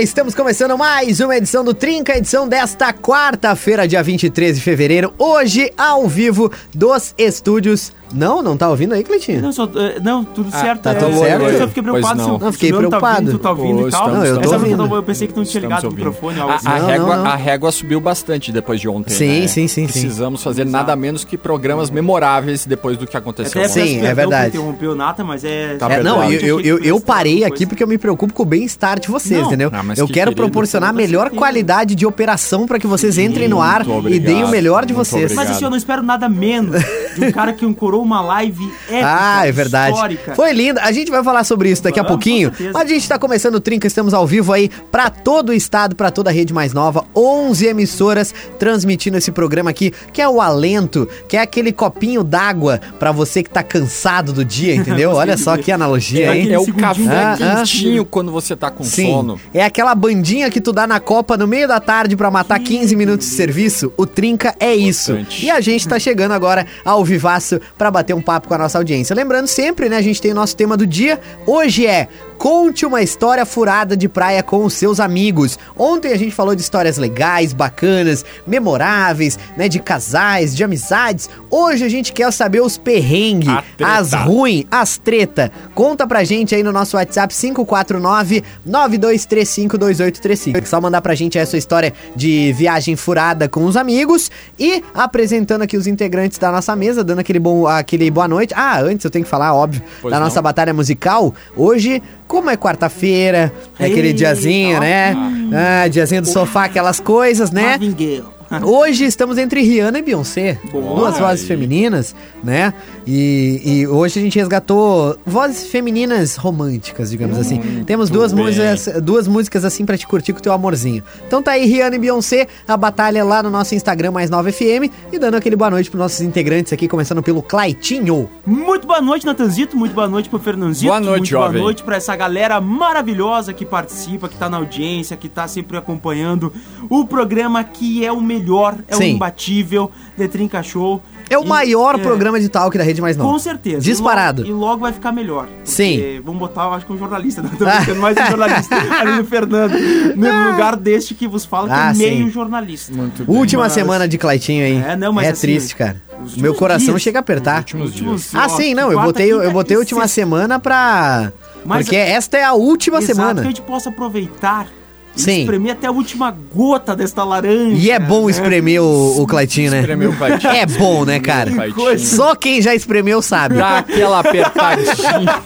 [0.00, 0.02] Vambora!
[0.02, 5.14] Estamos começando mais uma edição do Trinca, edição desta quarta-feira, dia 23 de fevereiro.
[5.18, 7.92] Hoje, ao vivo, dos estúdios.
[8.12, 9.40] Não, não tá ouvindo aí, Cleitinho?
[9.40, 10.82] Não, só, eh, não, tudo certo.
[10.82, 11.58] tá é, tudo eu certo?
[11.58, 12.38] só fiquei preocupado não.
[12.38, 13.10] se, Não, fiquei o Leandro preocupado.
[13.10, 14.00] Tá ouvindo, tu tá ouvindo Ô, e tal.
[14.08, 14.96] estamos- Não, eu tô ouvindo.
[14.96, 16.68] Eu pensei que não tinha ligado o microfone, algo A, assim.
[16.68, 19.14] a Não, régua, a régua subiu bastante depois de ontem.
[19.14, 19.46] Sim, né?
[19.46, 20.00] sim, sim, sim.
[20.00, 23.60] Precisamos fazer nada menos que programas memoráveis depois do que aconteceu.
[23.60, 24.58] Até Sim, peço é verdade.
[24.58, 25.76] o Nata, mas é...
[25.76, 28.46] Tá É, não, eu, eu, eu, eu parei aqui porque eu me preocupo com o
[28.46, 29.70] bem-estar de vocês, entendeu?
[29.72, 33.18] Ah, mas eu que quero proporcionar a Com melhor qualidade de operação para que vocês
[33.18, 35.34] entrem no ar e deem o melhor de vocês.
[35.34, 36.82] Mas assim, eu não espero nada menos
[37.14, 37.64] de um cara que
[38.02, 39.94] uma live épica, Ah, é verdade.
[39.94, 40.34] histórica.
[40.34, 40.80] Foi lindo.
[40.80, 42.52] A gente vai falar sobre isso daqui a pouquinho.
[42.72, 45.94] Mas a gente tá começando o Trinca, estamos ao vivo aí pra todo o estado,
[45.96, 47.04] pra toda a rede mais nova.
[47.14, 52.80] 11 emissoras transmitindo esse programa aqui, que é o Alento, que é aquele copinho d'água
[52.98, 55.12] pra você que tá cansado do dia, entendeu?
[55.12, 56.52] Olha só que analogia, É hein?
[56.52, 57.36] É o café Ah, ah.
[57.56, 59.40] quentinho quando você tá com Sim, sono.
[59.52, 62.94] é aquela bandinha que tu dá na copa no meio da tarde pra matar 15
[62.96, 63.92] minutos de serviço.
[63.96, 65.12] O Trinca é isso.
[65.12, 65.46] Importante.
[65.46, 67.60] E a gente tá chegando agora ao vivaço
[67.90, 69.14] bater um papo com a nossa audiência.
[69.14, 71.20] Lembrando sempre, né, a gente tem o nosso tema do dia.
[71.46, 72.08] Hoje é
[72.40, 75.58] Conte uma história furada de praia com os seus amigos.
[75.76, 81.28] Ontem a gente falou de histórias legais, bacanas, memoráveis, né, de casais, de amizades.
[81.50, 83.52] Hoje a gente quer saber os perrengues,
[83.84, 85.52] as ruim, as treta.
[85.74, 90.56] Conta pra gente aí no nosso WhatsApp 549 92352835.
[90.56, 94.30] É só mandar pra gente aí a sua história de viagem furada com os amigos
[94.58, 98.54] e apresentando aqui os integrantes da nossa mesa, dando aquele bom aquele boa noite.
[98.56, 100.24] Ah, antes eu tenho que falar, óbvio, Pois da não.
[100.24, 101.34] nossa batalha musical.
[101.54, 105.16] Hoje, como é quarta-feira, é aquele diazinho, né?
[105.52, 107.70] Ah, diazinho do sofá, aquelas coisas, né?
[107.70, 108.22] Marvin Gaye.
[108.62, 110.96] Hoje estamos entre Rihanna e Beyoncé, Boa.
[110.96, 111.46] duas vozes Aí.
[111.48, 112.74] femininas, né?
[113.06, 117.82] E, e hoje a gente resgatou vozes femininas românticas, digamos assim.
[117.84, 118.44] Temos duas bem.
[118.44, 121.02] músicas, duas músicas assim pra te curtir com o teu amorzinho.
[121.26, 124.92] Então tá aí Rihanna e Beyoncé, a batalha lá no nosso Instagram mais 9 FM
[125.12, 128.28] e dando aquele boa noite pros nossos integrantes aqui, começando pelo Claitinho.
[128.46, 129.76] Muito boa noite, Natanzito.
[129.76, 130.86] Muito boa noite pro Fernanzito.
[130.86, 131.52] Boa noite, Muito jovem.
[131.52, 135.76] boa noite pra essa galera maravilhosa que participa, que tá na audiência, que tá sempre
[135.76, 136.52] acompanhando
[136.88, 138.39] o programa que é o melhor,
[138.88, 139.02] é Sim.
[139.04, 141.02] o imbatível, The Trinca Show.
[141.28, 143.30] É o E- maior é, programa de talk da rede mais nova.
[143.32, 143.80] Com certeza.
[143.80, 144.42] Disparado.
[144.42, 145.46] E logo, e logo vai ficar melhor.
[145.46, 146.20] Porque Sim.
[146.24, 147.40] Vamos botar, eu acho que um jornalista.
[147.42, 149.72] Não, tô brincando, mais um jornalista ali no Fernando.
[150.16, 152.30] No lugar deste que vos fala, que Ah, é meio sim.
[152.32, 152.92] jornalista.
[152.92, 153.36] Muito bem.
[153.36, 154.76] Última Mas- semana de Claitinho aí.
[154.76, 156.02] É, não, mas é assim, triste, cara.
[156.36, 157.58] Meu coração dias, chega a apertar.
[157.60, 158.34] últimos dias.
[158.34, 160.14] Ah, sim, não, eu botei, eu botei a última sexta.
[160.20, 161.32] semana pra.
[161.64, 163.40] Mas- Porque esta é a última Exato, semana.
[163.42, 164.66] que a gente possa aproveitar
[165.16, 165.40] Sim.
[165.40, 167.76] espremer até a última gota desta laranja.
[167.76, 168.30] E é bom né?
[168.30, 169.80] espremer o, o Claitinho, né?
[169.80, 170.52] Espremeu o Claitinho.
[170.52, 171.50] É bom, né, cara?
[171.98, 173.56] Só quem já espremeu sabe.
[173.56, 175.42] Dá aquela apertadinha.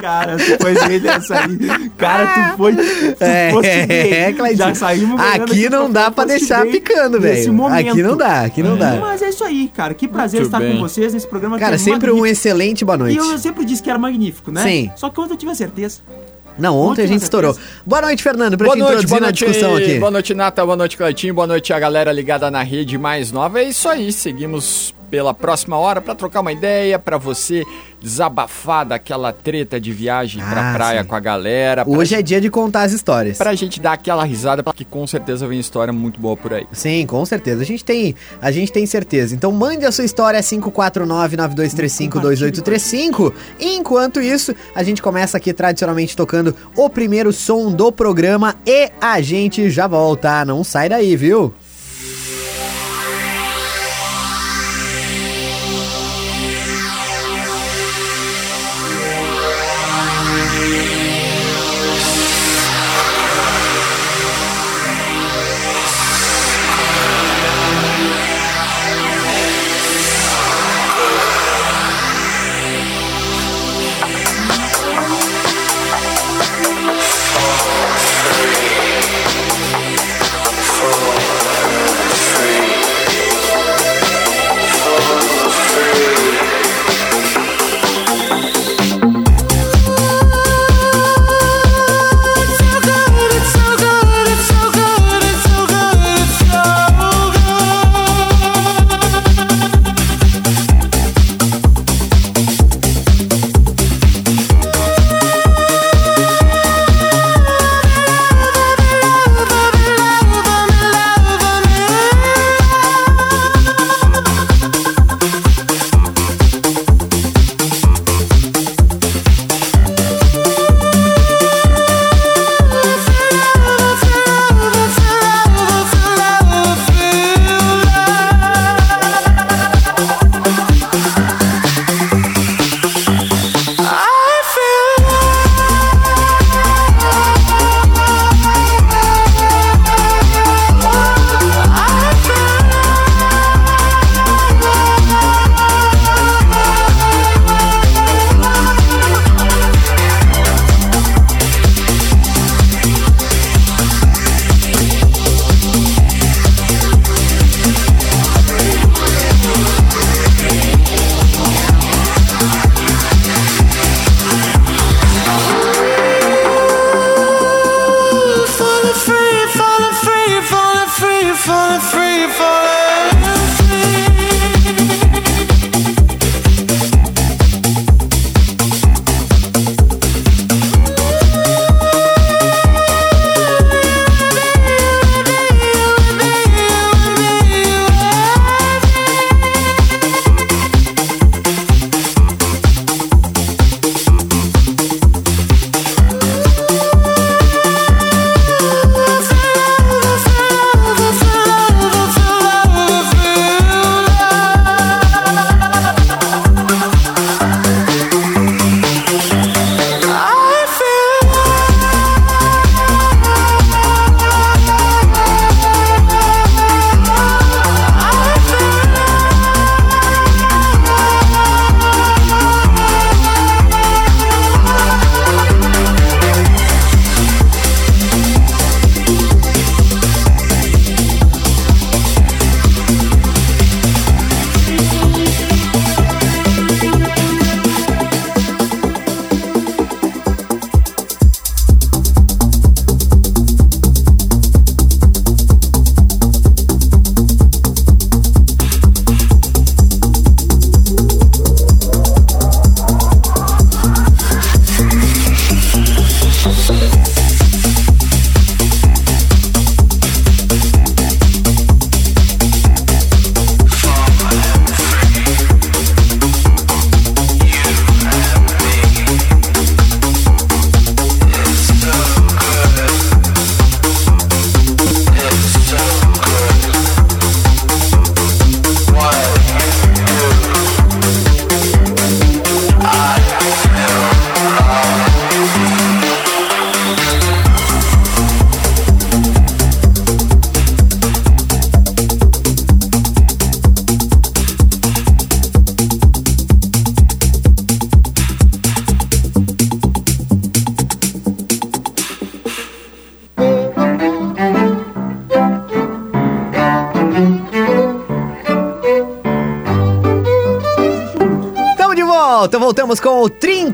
[0.00, 1.58] Cara, tu foi dele essa aí.
[1.96, 2.74] Cara, tu foi.
[2.74, 2.82] Tu
[3.20, 4.12] É, foste é, bem.
[4.14, 4.68] é, Claitinho.
[4.68, 7.54] Já saímos Aqui não dá pra deixar picando, nesse velho.
[7.54, 7.90] momento.
[7.90, 8.96] Aqui não dá, aqui não dá.
[9.00, 9.94] Mas é isso aí, cara.
[9.94, 10.74] Que prazer Muito estar bem.
[10.76, 12.32] com vocês nesse programa Cara, que é sempre um magnífico.
[12.32, 13.16] excelente boa E noite.
[13.18, 14.62] eu sempre disse que era magnífico, né?
[14.62, 14.90] Sim.
[14.96, 16.00] Só que ontem eu tive a certeza.
[16.58, 17.54] Não, ontem a gente estourou.
[17.54, 17.76] certeza.
[17.86, 19.98] Boa noite, Fernando, pra Boa te noite, boa na noite, discussão aqui.
[19.98, 23.60] boa noite, Nata, boa noite, Cleitinho, boa noite a galera ligada na rede mais nova.
[23.60, 27.62] É isso aí, seguimos pela próxima hora pra trocar uma ideia, pra você
[28.00, 31.06] desabafar daquela treta de viagem pra Ah, praia sim.
[31.06, 31.84] com a galera.
[31.84, 33.36] pra Hoje é dia de contar as histórias.
[33.36, 36.66] Pra gente dar aquela risada, porque com certeza vem história muito boa por aí.
[36.72, 37.60] Sim, com certeza.
[37.60, 39.34] A gente tem, a gente tem certeza.
[39.34, 43.34] Então mande a sua história 549-9235-2835.
[43.60, 48.90] E enquanto isso, a gente começa aqui tradicionalmente tocando o primeiro som do programa e
[48.98, 50.42] a gente já volta.
[50.46, 51.52] Não sai daí, viu?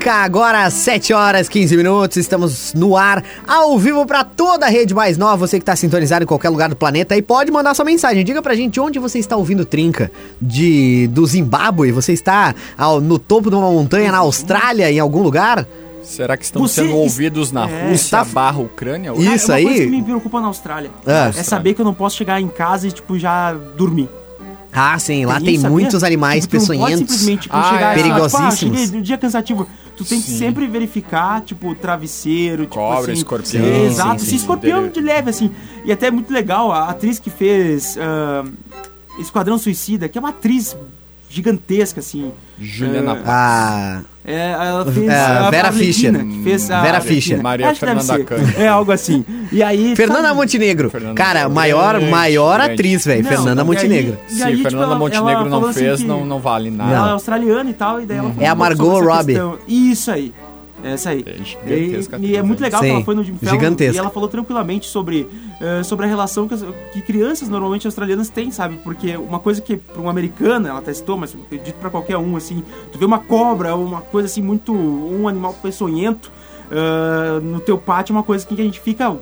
[0.09, 4.69] Trinca, agora às 7 horas 15 minutos, estamos no ar, ao vivo pra toda a
[4.69, 7.75] rede mais nova, você que tá sintonizado em qualquer lugar do planeta e pode mandar
[7.75, 10.11] sua mensagem, diga pra gente onde você está ouvindo Trinca,
[10.41, 15.21] de, do Zimbábue, você está ao- no topo de uma montanha na Austrália, em algum
[15.21, 15.67] lugar?
[16.03, 17.89] Será que estão Você sendo ouvidos na É.
[17.91, 19.11] Rússia Está- barra Ucrânia?
[19.15, 21.27] Ih, Cara, Isso uma aí- coisa que me preocupa na Austrália Ah.
[21.37, 24.09] é saber que eu não posso chegar em casa e, tipo, já dormir.
[24.71, 27.15] Ah, sim, lá tem muitos animais Tipo, tu não pode peçonhentos.
[27.15, 27.95] simplesmente Ah, chegar é.
[28.03, 28.49] Perigosíssimos.
[28.49, 29.67] "Pá, cheguei no dia cansativo.
[29.97, 30.37] Tu tem que Sim.
[30.37, 33.13] sempre verificar, tipo, travesseiro, tipo Cobra, assim.
[33.13, 33.65] escorpião.
[33.65, 34.91] É, Exato, Sim, se sim, escorpião sim.
[34.91, 35.51] de leve, assim.
[35.83, 38.45] E até é muito legal, a atriz que fez ah,
[39.19, 40.77] Esquadrão Suicida, que é uma atriz
[41.29, 42.31] gigantesca, assim.
[42.59, 43.25] Juliana É, Paz.
[43.27, 46.25] Ah, É, ela fez É, a Vera Fischer.
[46.25, 47.01] que fez a Vera.
[47.01, 47.41] Fischer.
[47.41, 48.23] Maria Acho Fernanda.
[48.23, 48.61] Cândido.
[48.61, 49.25] É algo assim.
[49.51, 49.95] E aí.
[49.95, 50.89] Fernanda sabe- Montenegro.
[50.89, 51.55] Fernanda Cara, Montenegro.
[51.55, 53.23] maior, maior atriz, velho.
[53.25, 54.17] Fernanda aí- Montenegro.
[54.29, 56.69] e Se aí, tipo, Fernanda ela- Montenegro ela não assim fez, que- não, não vale
[56.69, 56.93] nada.
[56.93, 59.25] Ela é australiana e tal, e daí ela falou É a Margot Robbie.
[59.33, 59.57] questão.
[59.67, 60.31] Isso aí.
[60.83, 61.23] Essa aí.
[61.27, 63.97] É gigantesca E, e é muito legal que Sim, ela foi no Jim Fallon e
[63.97, 65.27] ela falou tranquilamente sobre,
[65.59, 68.77] eh, sobre a relação que, as- que crianças normalmente australianas têm, sabe?
[68.83, 72.35] Porque uma coisa que pra uma americana, ela testou, mas eu acredito pra qualquer um,
[72.37, 76.31] assim, tu vê uma cobra, uma coisa assim muito, um animal peçonhento
[76.71, 79.15] eh, no teu pátio, é uma coisa que a gente fica,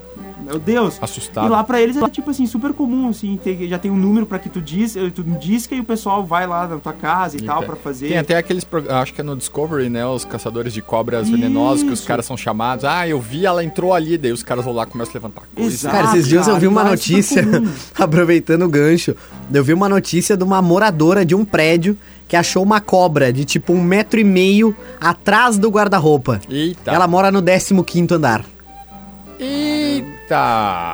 [0.48, 0.98] meu Deus.
[1.02, 1.46] Assustado.
[1.48, 4.26] E lá pra eles é tipo assim, super comum, assim, ter- já tem um número
[4.26, 7.38] pra que tu diz, eh, tu disca e o pessoal vai lá na tua casa
[7.38, 8.08] e, tal tem- pra fazer.
[8.10, 10.06] Tem até aqueles, acho que é no Discovery, né?
[10.06, 12.08] Os caçadores de cobras venenosos que os Isso.
[12.08, 12.86] caras são chamados.
[12.86, 15.44] Ah, eu vi, ela entrou ali, daí os caras vão lá e começam a levantar
[15.56, 15.70] coisa.
[15.74, 15.96] Exato.
[15.96, 17.44] Cara, esses dias eu cara, vi uma é notícia,
[17.98, 19.16] aproveitando o gancho,
[19.54, 23.46] eu vi uma notícia de uma moradora de um prédio que achou uma cobra de
[23.46, 26.42] tipo um metro e meio atrás do guarda-roupa.
[26.50, 26.92] Eita.
[26.92, 28.44] Ela mora no 15º andar.
[29.40, 30.17] Eita.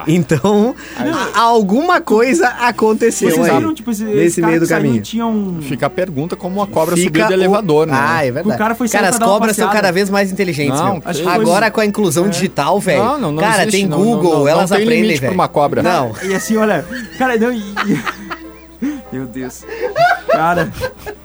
[0.08, 3.58] Então, a- alguma coisa aconteceu Vocês aí.
[3.58, 5.02] viram, tipo, esse, esse nesse meio que do caminho.
[5.02, 5.62] tinha um...
[5.62, 7.94] Fica a pergunta como a cobra Fica subiu do o- elevador, né?
[7.96, 8.56] Ah, é verdade.
[8.56, 11.30] O cara foi cara, as uma cobras são cada vez mais inteligentes, Não, meu.
[11.30, 13.04] Agora com a inclusão digital, velho.
[13.04, 15.34] Não, não, não Cara, existe, tem não, Google, não, não, elas não tem aprendem, velho.
[15.34, 15.82] uma cobra.
[15.84, 16.12] Não.
[16.24, 16.86] E assim, olha,
[17.18, 17.52] cara, não...
[17.52, 17.64] E-
[19.12, 19.64] Meu Deus.
[20.28, 20.72] Cara,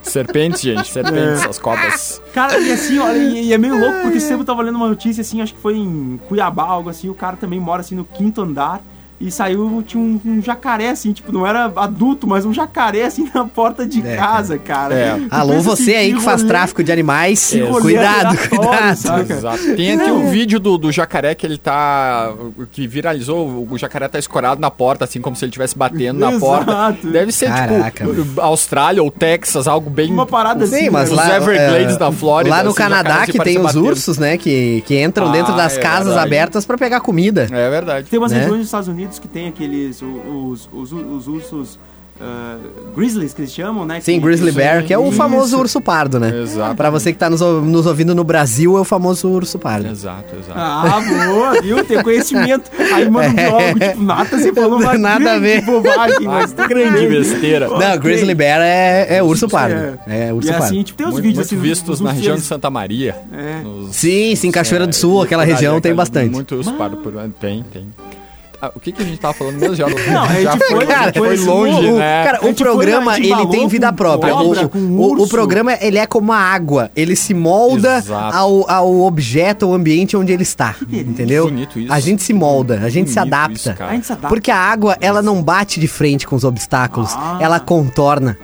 [0.08, 1.48] Serpentes, gente, serpentes, É.
[1.48, 2.20] as cobras.
[2.32, 4.76] cara, e assim, olha, e, e é meio louco, porque esse tempo eu tava lendo
[4.76, 7.94] uma notícia, assim, acho que foi em Cuiabá, algo assim, o cara também mora, assim,
[7.94, 8.80] no quinto andar,
[9.20, 13.28] e saiu, tinha um, um jacaré, assim, tipo, não era adulto, mas um jacaré, assim,
[13.34, 14.94] na porta de É, casa, cara.
[14.94, 15.20] É.
[15.30, 19.32] Alô, você aí que faz rolê- tráfico de animais, É, cuidado, cuidado.
[19.32, 19.76] Exato.
[19.76, 22.32] Tem aqui um vídeo do, do jacaré que ele tá.
[22.70, 23.66] que viralizou.
[23.70, 26.40] O jacaré tá escorado na porta, assim, como se ele estivesse batendo na Exato.
[26.40, 26.94] porta.
[27.08, 30.12] Deve ser Caraca, tipo Austrália ou Texas, algo bem.
[30.12, 33.26] Uma parada assim, Sim, mas Os lá, Everglades é, da Flórida, Lá no assim, Canadá
[33.26, 33.84] que tem os batendo.
[33.86, 36.26] ursos, né, que, que entram Ah, dentro das é casas verdade.
[36.26, 37.48] abertas pra pegar comida.
[37.50, 38.08] É verdade.
[38.08, 38.38] Tem umas né?
[38.38, 40.02] regiões dos Estados Unidos que tem aqueles.
[40.02, 41.78] Os, os, os ursos.
[42.20, 42.56] ah,
[42.96, 44.00] grizzlies que eles chamam, né?
[44.00, 45.16] Sim, que- Grizzly Bear, que é o Isso.
[45.16, 46.36] famoso urso pardo, né?
[46.42, 46.74] Exato.
[46.74, 49.86] Pra você que tá nos, nos ouvindo no Brasil, é o famoso urso pardo.
[49.88, 50.58] Exato, exato.
[50.58, 51.84] Ah, boa, viu?
[51.84, 52.68] Tem conhecimento.
[52.92, 55.60] Aí manda um biólogo, tipo, nada, você falou uma Nada a ver.
[55.64, 57.68] bobagem, Ah, mas grande besteira.
[57.68, 59.76] Não, Grizzly Bear é, é urso pardo.
[60.08, 60.28] É.
[60.28, 60.64] É, urso E pardo.
[60.64, 61.68] assim, tipo, tem uns Muito, vídeos muito assim.
[61.70, 63.14] vistos os na região de Santa Maria.
[63.32, 63.60] É.
[63.62, 66.32] Nos- Sim, sim, Cachoeira do É, Sul, aquela região tem bastante.
[66.32, 67.86] Muito urso pardo por Tem, tem.
[68.60, 69.76] Ah, o que, que a gente tava falando mesmo?
[69.76, 72.24] Já, Não, a gente foi, foi- já foi foi esse longe, O- né?
[72.24, 74.32] Cara, o foi programa, ele tem vida própria.
[74.32, 76.90] cobra, O- o, programa, ele é como a água.
[76.96, 78.36] Ele se molda Exato.
[78.36, 80.74] ao, ao objeto, ao ambiente onde ele está.
[80.92, 81.44] Entendeu?
[81.44, 81.92] Bonito isso.
[81.92, 83.52] A gente se molda, a gente se adapta.
[83.54, 83.90] isso, cara.
[83.92, 84.28] A gente se adapta.
[84.28, 87.12] Porque a água, ela não bate de frente com os obstáculos.
[87.16, 87.38] Ah.
[87.40, 88.36] Ela contorna.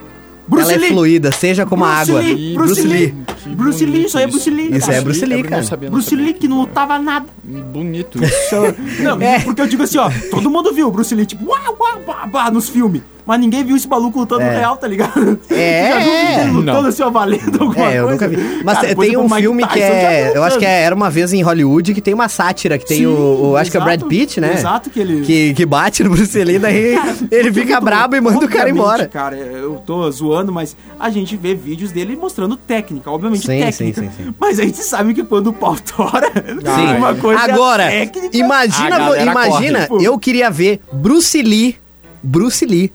[0.46, 0.88] Bruce ela é Lee!
[0.90, 2.20] fluida, seja como a Bruce água.
[2.22, 3.14] Lee, Bruce Lee.
[3.42, 4.76] Que Bruce Lee, isso aí é Bruce Lee.
[4.76, 5.62] Isso é Bruce Lee, cara.
[5.62, 6.24] sabia, Bruce sabia.
[6.26, 7.26] Lee que não lutava nada.
[7.42, 8.56] Bonito isso.
[9.02, 9.40] Não, É.
[9.40, 12.30] porque eu digo assim, ó, todo mundo viu o Bruce Lee, tipo, uau, uau, uau,
[12.32, 13.02] uau, nos filmes.
[13.26, 14.58] Mas ninguém viu esse maluco lutando É.
[14.58, 15.38] real, tá ligado?
[15.50, 16.88] É, Já viu dele lutando não.
[16.88, 18.10] assim, ó, valendo alguma É, eu coisa?
[18.12, 18.62] nunca vi.
[18.64, 20.32] Mas Cara, tem- um filme que Tyson, já é.
[20.36, 22.98] Eu acho que é, era uma vez em Hollywood que tem uma sátira, que tem
[22.98, 24.08] Sim, o, o- Acho que é o Brad exato.
[24.10, 24.52] Pitt, né?
[24.54, 26.98] Exato, que ele- Que, que bate no Bruce Lee, daí
[27.30, 29.06] ele fica brabo e manda o cara embora.
[29.06, 34.00] Cara, eu tô zoando, mas a gente vê vídeos dele mostrando técnica, obviamente Sim, técnica.
[34.02, 34.34] sim, sim, sim.
[34.38, 36.96] Mas a gente sabe que quando o pau tora, Sim.
[36.98, 38.36] uma coisa Agora, é técnica.
[38.36, 40.04] imagina, imagina, corre.
[40.04, 41.76] eu queria ver Bruce Lee,
[42.22, 42.92] Bruce Lee,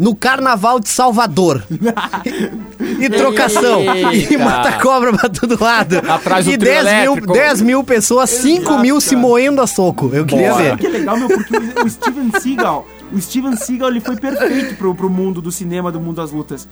[0.00, 1.62] no carnaval de Salvador.
[2.98, 3.82] e trocação.
[3.82, 4.38] E Eita.
[4.38, 5.98] mata cobra pra todo lado.
[6.08, 7.32] Atrás do e trio 10 mil, elétrico.
[7.34, 9.20] 10 mil pessoas, 5 Exato, mil se cara.
[9.20, 10.10] moendo a soco.
[10.12, 10.64] Eu queria Bora.
[10.64, 10.78] ver.
[10.78, 11.28] Que é legal, meu?
[11.28, 15.52] Porque o, o Steven Seagal, o Steven Seagal, ele foi perfeito pro, pro mundo do
[15.52, 16.66] cinema, do mundo das lutas.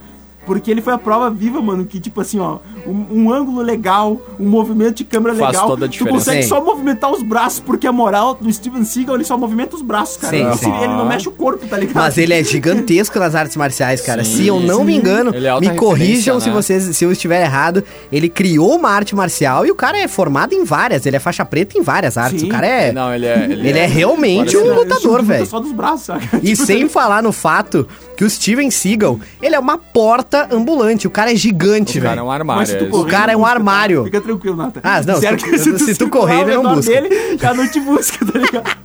[0.49, 4.19] Porque ele foi a prova viva, mano, que tipo assim, ó, um, um ângulo legal,
[4.41, 6.17] um movimento de câmera Faz legal, toda a tu diferença.
[6.19, 6.49] consegue Sim.
[6.49, 10.17] só movimentar os braços, porque a moral do Steven Seagal, ele só movimenta os braços,
[10.17, 10.35] cara.
[10.37, 10.75] Sim, ele, sim.
[10.79, 11.97] ele não mexe o corpo, tá ligado?
[11.97, 14.25] Mas ele é gigantesco nas artes marciais, cara.
[14.25, 16.55] Sim, se eu não me engano, Ele é me corrijam referência, se né?
[16.55, 17.85] vocês se eu estiver errado.
[18.11, 21.05] Ele criou uma arte marcial e o cara é formado em várias.
[21.05, 22.41] Ele é faixa preta em várias artes.
[22.41, 22.47] Sim.
[22.47, 22.91] O cara é.
[22.93, 23.45] Não, ele é.
[23.45, 25.47] Ele é realmente Parece- um Ele lutador, luta velho.
[25.47, 26.39] só dos braços, saca?
[26.43, 27.87] E Tipo, sem falar no fato
[28.17, 31.07] que o Steven Seagal, ele é uma porta ambulante.
[31.07, 32.27] O cara é gigante, O cara é velho.
[32.27, 32.67] um armário.
[32.67, 33.99] Se tu é correr, O cara é um armário.
[34.01, 34.05] tá?
[34.05, 34.81] Fica tranquilo, Nata.
[34.83, 36.93] Ah, não, se tu- que se tu circular correr, ao ele não busca.
[37.01, 38.77] Dele, já não te busca, tá ligado?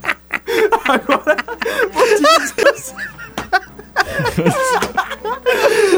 [0.88, 1.36] Agora,
[1.92, 2.94] vou te assim.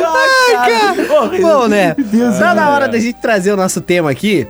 [0.04, 1.40] Ai, cara.
[1.40, 1.94] Bom, né?
[1.98, 2.72] Deus Tá na é.
[2.72, 4.46] hora da gente trazer o nosso tema aqui.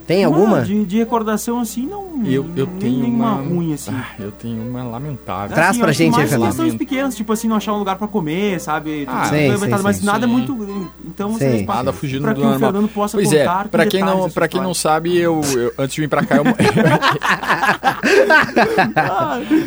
[0.09, 0.63] Tem alguma?
[0.63, 2.09] De, de recordação assim, não.
[2.25, 3.43] Eu, eu nem tenho nenhuma uma.
[3.43, 3.93] ruim assim.
[3.95, 5.55] Ah, eu tenho uma lamentável.
[5.55, 6.49] Traz Assim, pra gente aí, mais Fernando.
[6.49, 9.05] questões pequenas, tipo assim, não achar um lugar pra comer, sabe?
[9.07, 10.33] Ah, Tudo sim, aproveitado, sim, mas sim, nada sim.
[10.33, 10.91] muito.
[11.07, 11.39] Então, Sim.
[11.39, 12.73] vocês Nada fugindo pra do que o normal.
[12.73, 15.95] Fernando possa Pois contar é, pra quem, não, pra quem não sabe, eu, eu- antes
[15.95, 16.45] de vir pra cá, eu,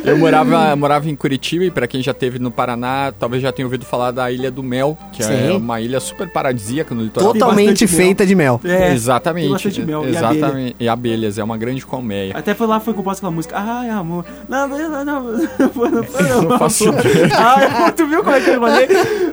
[0.05, 3.65] eu morava, morava em Curitiba e pra quem já teve no Paraná, talvez já tenha
[3.65, 5.57] ouvido falar da Ilha do Mel, que é Sim.
[5.57, 7.33] uma ilha super paradisíaca no litoral.
[7.33, 7.95] Totalmente mel.
[7.95, 8.60] feita de mel.
[8.63, 9.43] É, exatamente.
[9.45, 10.76] tem bastante mel e exatamente.
[10.80, 12.36] E abelhas, é uma grande colmeia.
[12.36, 13.56] Até foi lá, foi composta aquela música.
[13.58, 14.26] Ai, amor.
[14.48, 15.22] Não, não, não, não.
[15.22, 16.86] Não, não, não faço.
[17.38, 18.88] Ai, tu viu como é que eu falei?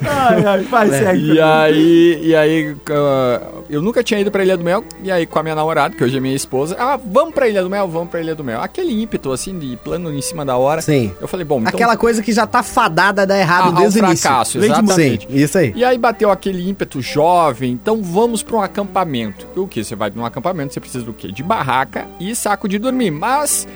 [0.07, 1.33] Ai, ai, vai, segue.
[1.33, 5.27] E aí, e aí ah, eu nunca tinha ido pra Ilha do Mel, e aí
[5.27, 7.87] com a minha namorada, que hoje é minha esposa, ah, vamos pra Ilha do Mel,
[7.89, 8.61] vamos pra Ilha do Mel.
[8.61, 10.81] Aquele ímpeto, assim, de plano em cima da hora.
[10.81, 11.13] Sim.
[11.21, 11.71] Eu falei, bom, então...
[11.75, 14.23] Aquela coisa que já tá fadada a dar ah, errado ao desde o início.
[14.23, 15.27] fracasso, exatamente.
[15.27, 15.73] Sim, isso aí.
[15.77, 19.47] E aí bateu aquele ímpeto jovem, então vamos para um acampamento.
[19.57, 19.85] E o que?
[19.85, 21.31] Você vai para um acampamento, você precisa do quê?
[21.31, 23.11] De barraca e saco de dormir.
[23.11, 23.67] Mas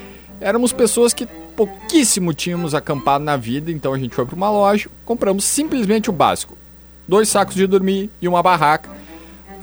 [0.41, 4.89] éramos pessoas que pouquíssimo tínhamos acampado na vida, então a gente foi para uma loja,
[5.05, 6.57] compramos simplesmente o básico.
[7.07, 8.89] Dois sacos de dormir e uma barraca.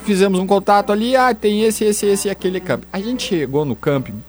[0.04, 2.88] Fizemos um contato ali, ah, tem esse, esse, esse e aquele camping.
[2.92, 4.24] A gente chegou no camping,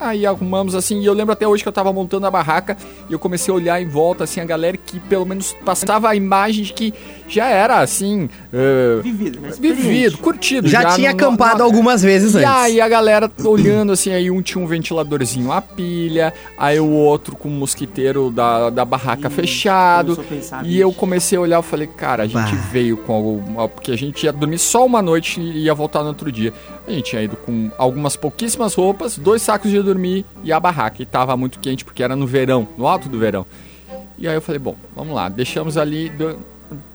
[0.00, 2.76] Aí arrumamos assim, e eu lembro até hoje que eu tava montando a barraca
[3.08, 6.14] e eu comecei a olhar em volta, assim, a galera que pelo menos passava a
[6.14, 6.94] imagem de que
[7.28, 8.28] já era assim.
[8.52, 9.50] eh, Vivido, né?
[9.58, 10.68] vivido, curtido.
[10.68, 12.48] Já, tinha no- acampado no- algumas vezes e antes.
[12.50, 17.34] aí a galera olhando assim, aí um tinha um ventiladorzinho a pilha, aí o outro
[17.36, 20.16] com o mosquiteiro da, da barraca Ih, fechado.
[20.64, 22.62] E eu comecei a olhar, eu falei, cara, a gente Bah.
[22.70, 26.08] veio com alguma, porque a gente ia dormir só uma noite e ia voltar no
[26.08, 26.52] outro dia.
[26.86, 31.02] A gente tinha ido com algumas pouquíssimas roupas, dois sacos de dormir e a barraca.
[31.02, 33.46] E tava muito quente porque era no verão, no alto do verão.
[34.18, 36.38] E aí eu falei, bom, vamos lá, deixamos ali do-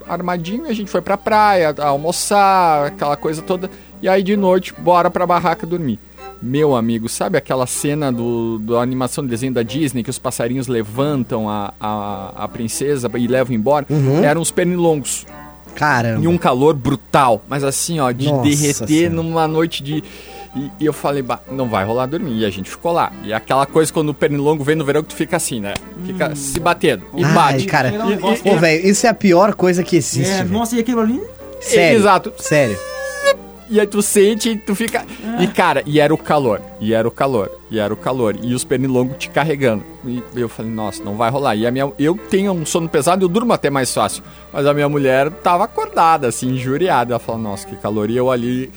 [0.08, 3.70] armadinho e a gente foi pra praia, almoçar, aquela coisa toda.
[4.02, 5.98] E aí de noite, bora pra barraca dormir.
[6.42, 10.68] Meu amigo, sabe aquela cena do, da animação de desenho da Disney que os passarinhos
[10.68, 13.86] levantam a, a, a princesa e levam embora?
[14.22, 15.26] Eram os pernilongos.
[15.74, 16.24] Caramba.
[16.24, 19.16] E um calor brutal, mas assim, ó, de Nossa derreter Senhora.
[19.16, 20.04] numa noite de.
[20.56, 22.38] E, e eu falei, bah, não vai rolar dormir.
[22.38, 23.12] E a gente ficou lá.
[23.24, 25.74] E aquela coisa quando o pernilongo vem no verão que tu fica assim, né?
[26.06, 27.04] Fica se batendo.
[27.16, 27.66] E Ai, bate.
[27.66, 27.90] cara.
[27.90, 30.32] Chega um negócio Ô, velho, isso é a pior coisa que existe.
[30.32, 31.22] É, nossa, e aquilo ali?
[31.60, 32.00] Sério.
[32.00, 32.34] Exato.
[32.38, 32.78] Sério.
[33.70, 35.04] E aí tu sente e tu fica.
[35.40, 36.62] E cara, e era o calor.
[36.80, 37.50] E era o calor.
[37.72, 38.38] E era o calor.
[38.40, 39.84] E os pernilongos te carregando.
[40.06, 41.56] E eu falei, nossa, não vai rolar.
[41.56, 41.92] E a minha.
[41.98, 44.22] Eu tenho um sono pesado e eu durmo até mais fácil.
[44.52, 47.14] Mas a minha mulher tava acordada, assim, injuriada.
[47.14, 48.12] Ela falou, nossa, que calor.
[48.12, 48.72] E eu ali.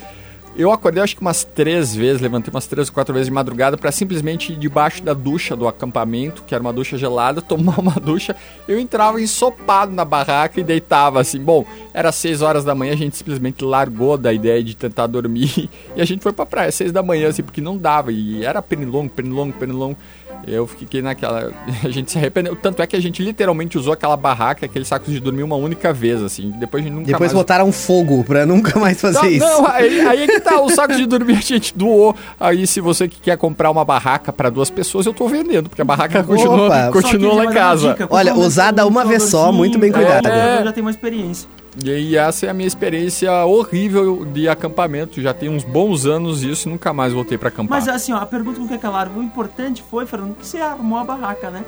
[0.59, 3.77] Eu acordei acho que umas três vezes, levantei umas três ou quatro vezes de madrugada
[3.77, 7.93] pra simplesmente ir debaixo da ducha do acampamento, que era uma ducha gelada, tomar uma
[7.93, 8.35] ducha.
[8.67, 11.39] Eu entrava ensopado na barraca e deitava assim.
[11.41, 15.69] Bom, era seis horas da manhã, a gente simplesmente largou da ideia de tentar dormir
[15.95, 18.11] e a gente foi pra praia, seis da manhã, assim, porque não dava.
[18.11, 19.99] E era pernilongo, pernilongo, pernilongo.
[20.47, 21.53] Eu fiquei naquela.
[21.85, 22.57] A gente se arrependeu.
[22.57, 25.93] Tanto é que a gente literalmente usou aquela barraca, aquele saco de dormir uma única
[25.93, 26.53] vez, assim.
[26.59, 29.47] Depois a gente nunca Depois mais botaram fogo pra nunca mais fazer não, isso.
[29.47, 32.15] não, aí, aí é que tá, o saco de dormir a gente doou.
[32.39, 35.83] Aí se você que quer comprar uma barraca pra duas pessoas, eu tô vendendo, porque
[35.83, 37.89] a barraca continua, Opa, continua lá em casa.
[37.91, 40.29] dica, Olha, usada uma vez só, muito bem cuidada.
[40.29, 40.65] é, É.
[40.65, 41.49] Já tem uma experiência.
[41.85, 45.21] E aí essa é a minha experiência horrível de acampamento.
[45.21, 47.79] Já tem uns bons anos isso, nunca mais voltei pra acampar.
[47.79, 49.11] Mas assim, ó, a pergunta não quer calar.
[49.15, 51.63] O importante foi, Fernando, que você armou a barraca, né?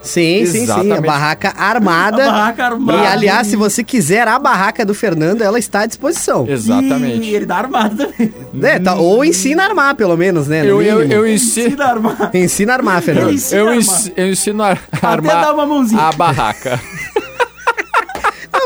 [0.00, 0.58] Sim, sim, sim.
[0.58, 1.00] A Exatamente.
[1.00, 2.22] barraca armada.
[2.28, 2.98] A barraca armada.
[3.02, 6.46] E, aliás, se você quiser a barraca do Fernando, ela está à disposição.
[6.48, 7.26] Exatamente.
[7.28, 8.32] E ele dá armado também.
[8.54, 10.60] Né, tá- ou ensina a armar, pelo menos, né?
[10.64, 11.66] Eu, eu, eu ensino.
[11.66, 12.30] Ensina a armar.
[12.32, 13.36] Ensina a armar, Fernando.
[13.50, 14.12] Eu, a ens- armar.
[14.16, 16.00] eu ensino a armar dar uma mãozinha.
[16.00, 16.80] a barraca.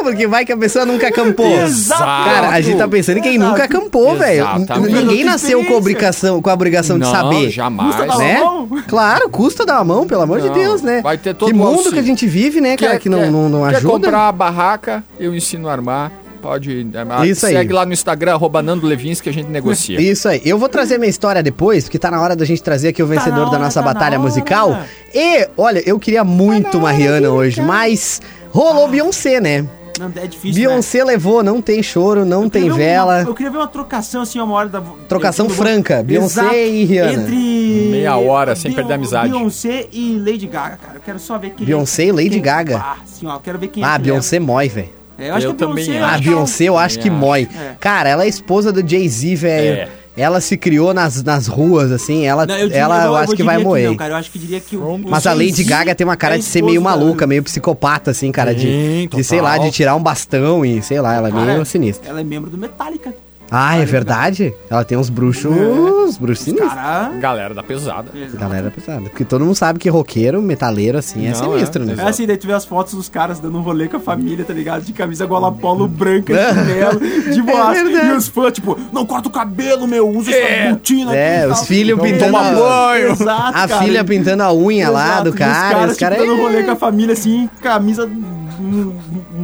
[0.02, 1.46] Não, porque vai que a pessoa nunca acampou.
[1.62, 2.00] Exato.
[2.02, 3.50] Cara, a gente tá pensando em quem Exato.
[3.50, 4.46] nunca acampou, velho.
[4.90, 7.50] Ninguém nasceu com a obrigação, com a obrigação de Não, saber.
[7.50, 7.88] jamais.
[7.94, 8.40] Custa dar uma Né?
[8.40, 8.68] mão?
[8.88, 11.00] Claro, custa dar uma mão, pelo amor de Não, Deus, né?
[11.02, 11.92] vai ter todo Que mundo auxílio.
[11.92, 13.92] que a gente vive, né, cara, que não, não, não quer ajuda.
[13.92, 16.12] comprar a barraca, eu ensino a armar.
[16.40, 16.84] Pode.
[17.22, 17.52] é, Isso aí.
[17.54, 19.96] Segue lá no Instagram, arroba Nando Levins, que a gente negocia.
[20.02, 20.42] Isso aí.
[20.44, 23.06] Eu vou trazer minha história depois, porque tá na hora da gente trazer aqui o
[23.06, 24.76] vencedor na da hora, nossa tá batalha musical.
[25.14, 29.64] E, olha, eu queria muito uma Rihanna hoje, mas rolou Beyoncé, né?
[29.98, 30.68] Não, é difícil, né?
[30.68, 33.20] Beyoncé levou, não tem choro, não Eu tem vela.
[33.20, 34.80] Uma, eu queria ver uma trocação, assim, uma hora da...
[35.08, 36.54] Trocação franca, Beyoncé Exato.
[36.56, 37.12] e Rihanna.
[37.22, 37.88] Entre...
[37.90, 39.30] Meia hora, sem Beyon- perder a amizade.
[39.30, 40.94] Beyoncé e Lady Gaga, cara.
[40.96, 41.66] Eu quero só ver quem...
[41.66, 42.76] Beyoncé e Lady quem- Gaga?
[42.78, 43.34] Ah, sim, ó.
[43.36, 44.88] Eu quero ver quem Ah, é que Beyoncé mói, velho.
[45.18, 46.02] É, eu acho Eu que a também Beyoncé...
[46.04, 46.14] acho.
[46.14, 47.48] A Beyoncé eu acho que mói.
[47.54, 47.74] É.
[47.78, 49.76] Cara, ela é esposa do Jay-Z, velho.
[49.82, 49.88] É.
[50.16, 52.24] Ela se criou nas, nas ruas, assim.
[52.26, 53.88] Ela, Não, eu diria- ela eu eu acho que vai moer.
[53.88, 54.12] não, cara.
[54.12, 56.38] Eu acho que diria que o, o Mas a Lady Gaga tem uma cara é
[56.38, 58.54] de ser meio maluca, meio psicopata, assim, cara.
[58.54, 61.64] De, Sim, de sei lá, de tirar um bastão e sei lá, ela é meio
[61.64, 62.10] sinistra.
[62.10, 63.14] Ela é membro do Metallica.
[63.54, 64.54] Ah, é verdade?
[64.70, 65.44] Ela tem uns bruxos.
[65.54, 66.72] Uns bruxos sinistros.
[66.72, 67.10] Cara...
[67.20, 68.08] Galera da pesada.
[68.14, 68.38] Exato.
[68.38, 69.02] Galera pesada.
[69.02, 71.86] Porque todo mundo sabe que roqueiro, metaleiro, assim, é Não, sinistro, é.
[71.86, 71.94] né?
[71.98, 74.42] É assim, daí tu vê as fotos dos caras dando um rolê com a família,
[74.42, 74.82] tá ligado?
[74.84, 76.48] De camisa gola polo branca, É.
[76.54, 77.00] chinelo,
[77.34, 77.76] de boas.
[77.82, 78.06] verdade.
[78.08, 81.66] e os fãs, tipo, não corta o cabelo, meu, usa essa botina É, aqui os
[81.66, 83.10] filhos pintando toma a- banho.
[83.12, 83.82] Exato, A cara.
[83.82, 85.74] filha pintando a unha lá Exato, do e os cara.
[85.74, 86.18] caras, Os caras.
[86.18, 88.92] tipo, dando é- rolê com a família, assim, camisa, um-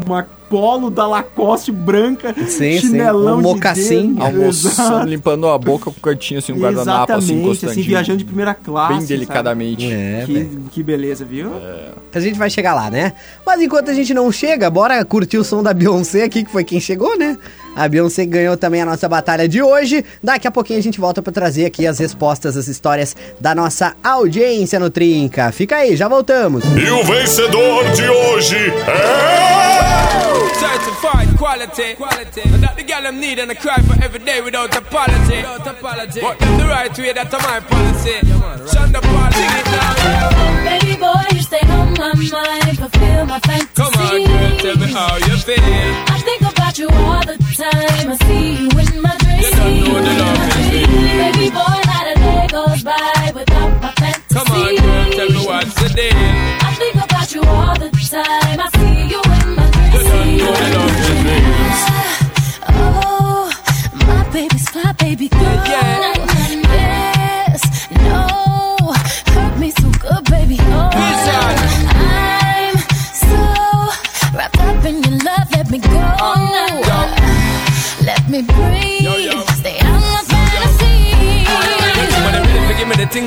[0.06, 4.14] uma polo da Lacoste branca, Sim, sim, chinelão um de mocassim.
[4.14, 4.22] dedo.
[4.24, 7.70] Almoçando, limpando a boca com o cantinho, assim, um guardanapo, assim, encostadinho.
[7.80, 8.94] assim, viajando de primeira classe.
[8.98, 9.90] Bem delicadamente.
[9.90, 10.22] É.
[10.26, 11.50] Que, que beleza, viu?
[12.12, 13.12] A gente vai chegar lá, né?
[13.46, 16.64] Mas enquanto a gente não chega, bora curtir o som da Beyoncé aqui, que foi
[16.64, 17.36] quem chegou, né?
[17.78, 20.04] A Beyoncé ganhou também a nossa batalha de hoje.
[20.20, 23.94] Daqui a pouquinho a gente volta pra trazer aqui as respostas, as histórias da nossa
[24.02, 25.52] audiência no Trinca.
[25.52, 26.64] Fica aí, já voltamos.
[26.64, 29.78] E o vencedor de hoje é.
[30.58, 31.94] Certified quality.
[31.94, 32.40] quality.
[32.52, 35.36] And that the girl them need and I cry for every day without apology.
[35.36, 36.20] Without apology.
[36.20, 38.18] But them the right way, that's my policy.
[38.66, 40.64] Sing it now.
[40.64, 43.68] Baby boy, you stay on my mind, fulfill my fantasy.
[43.76, 45.62] Come on, girl, tell me how you feel.
[45.62, 48.10] I think about you all the time.
[48.10, 49.50] I see you in my dreams.
[49.50, 50.86] You don't know the love is.
[51.22, 54.34] Baby boy, not a day goes by without my fantasy.
[54.34, 56.12] Come on, girl, tell me what's the deal.
[56.14, 58.60] I think about you all the time.
[58.60, 58.97] I see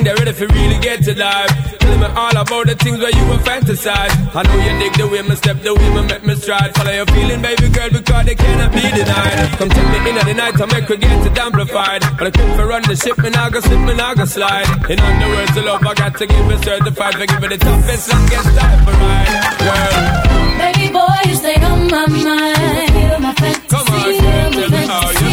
[0.00, 1.78] thing, they're ready for really get to life.
[1.78, 4.14] Tell me all about the things where you were fantasize.
[4.34, 6.74] I know you dig the way me step, the way me make me stride.
[6.76, 9.58] Follow your feeling, baby girl, because they cannot be denied.
[9.58, 12.02] Come take me in at the night, I make her get it amplified.
[12.18, 14.68] But I quit for run the ship, me now go slip, me now go slide.
[14.88, 17.14] In other words, the love I got to give it certified.
[17.14, 19.32] For give it the toughest, longest time for ride.
[19.60, 22.90] Girl, Baby boy, you stay on my mind.
[22.96, 23.68] Feel my fantasy.
[23.68, 25.31] Come on, feel my tell me how you fantasy.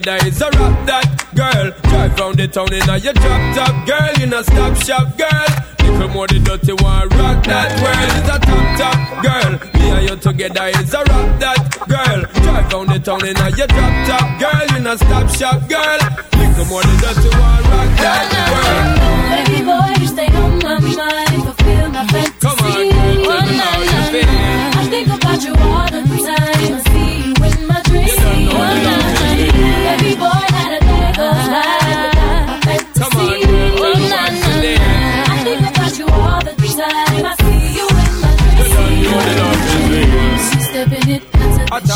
[0.00, 1.70] Together is a rock that girl.
[1.88, 4.12] Drive round the town in a your drop top, girl.
[4.20, 5.48] You not stop shop, girl.
[5.80, 8.12] Little more the dirty one, rock that world.
[8.16, 9.52] It's a top top, girl.
[9.80, 12.20] Me and you together is a rock that, girl.
[12.42, 14.64] Drive round the town in a your drop top, girl.
[14.76, 16.00] You not stop shop, girl.
[16.36, 19.16] Little more the dirty one, rock that world.
[19.32, 22.36] Baby boy, you stay on my mind, fulfill my fantasy.
[22.44, 24.28] Come on, girl, tell me how you feel.
[24.76, 25.95] I think about you all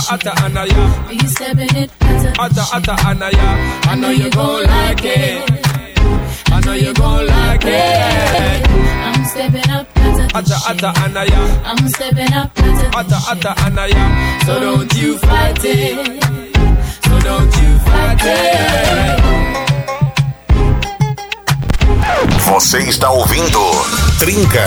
[0.08, 3.48] Atta atta anaya, You stepping it, that's a atta atta anaya.
[3.84, 5.66] I know you gon' like it.
[6.50, 8.68] I know you gon' like it.
[9.06, 12.50] I'm stepping up, that's a Atta atta anaya, I'm stepping up,
[12.96, 14.40] atta atta anaya.
[14.46, 16.24] So don't you fight it.
[17.04, 19.20] So don't you fight it.
[22.46, 23.60] Você está ouvindo
[24.18, 24.64] Trinca.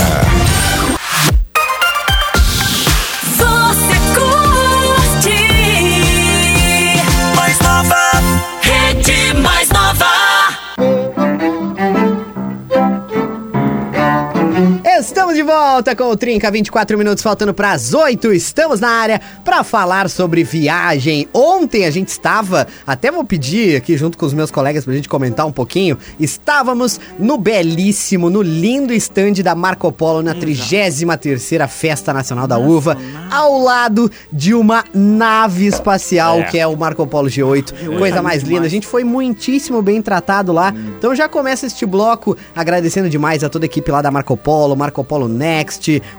[15.74, 18.32] Volta com o Trinca, 24 minutos faltando para as 8.
[18.32, 21.28] Estamos na área para falar sobre viagem.
[21.34, 25.10] Ontem a gente estava, até vou pedir aqui junto com os meus colegas pra gente
[25.10, 25.98] comentar um pouquinho.
[26.20, 32.96] Estávamos no belíssimo, no lindo estande da Marco Polo na 33ª Festa Nacional da Uva,
[33.32, 37.98] ao lado de uma nave espacial que é o Marco Polo G8.
[37.98, 38.68] Coisa mais linda.
[38.68, 40.72] A gente foi muitíssimo bem tratado lá.
[41.00, 44.76] Então já começa este bloco agradecendo demais a toda a equipe lá da Marco Polo,
[44.76, 45.63] Marco Polo Next,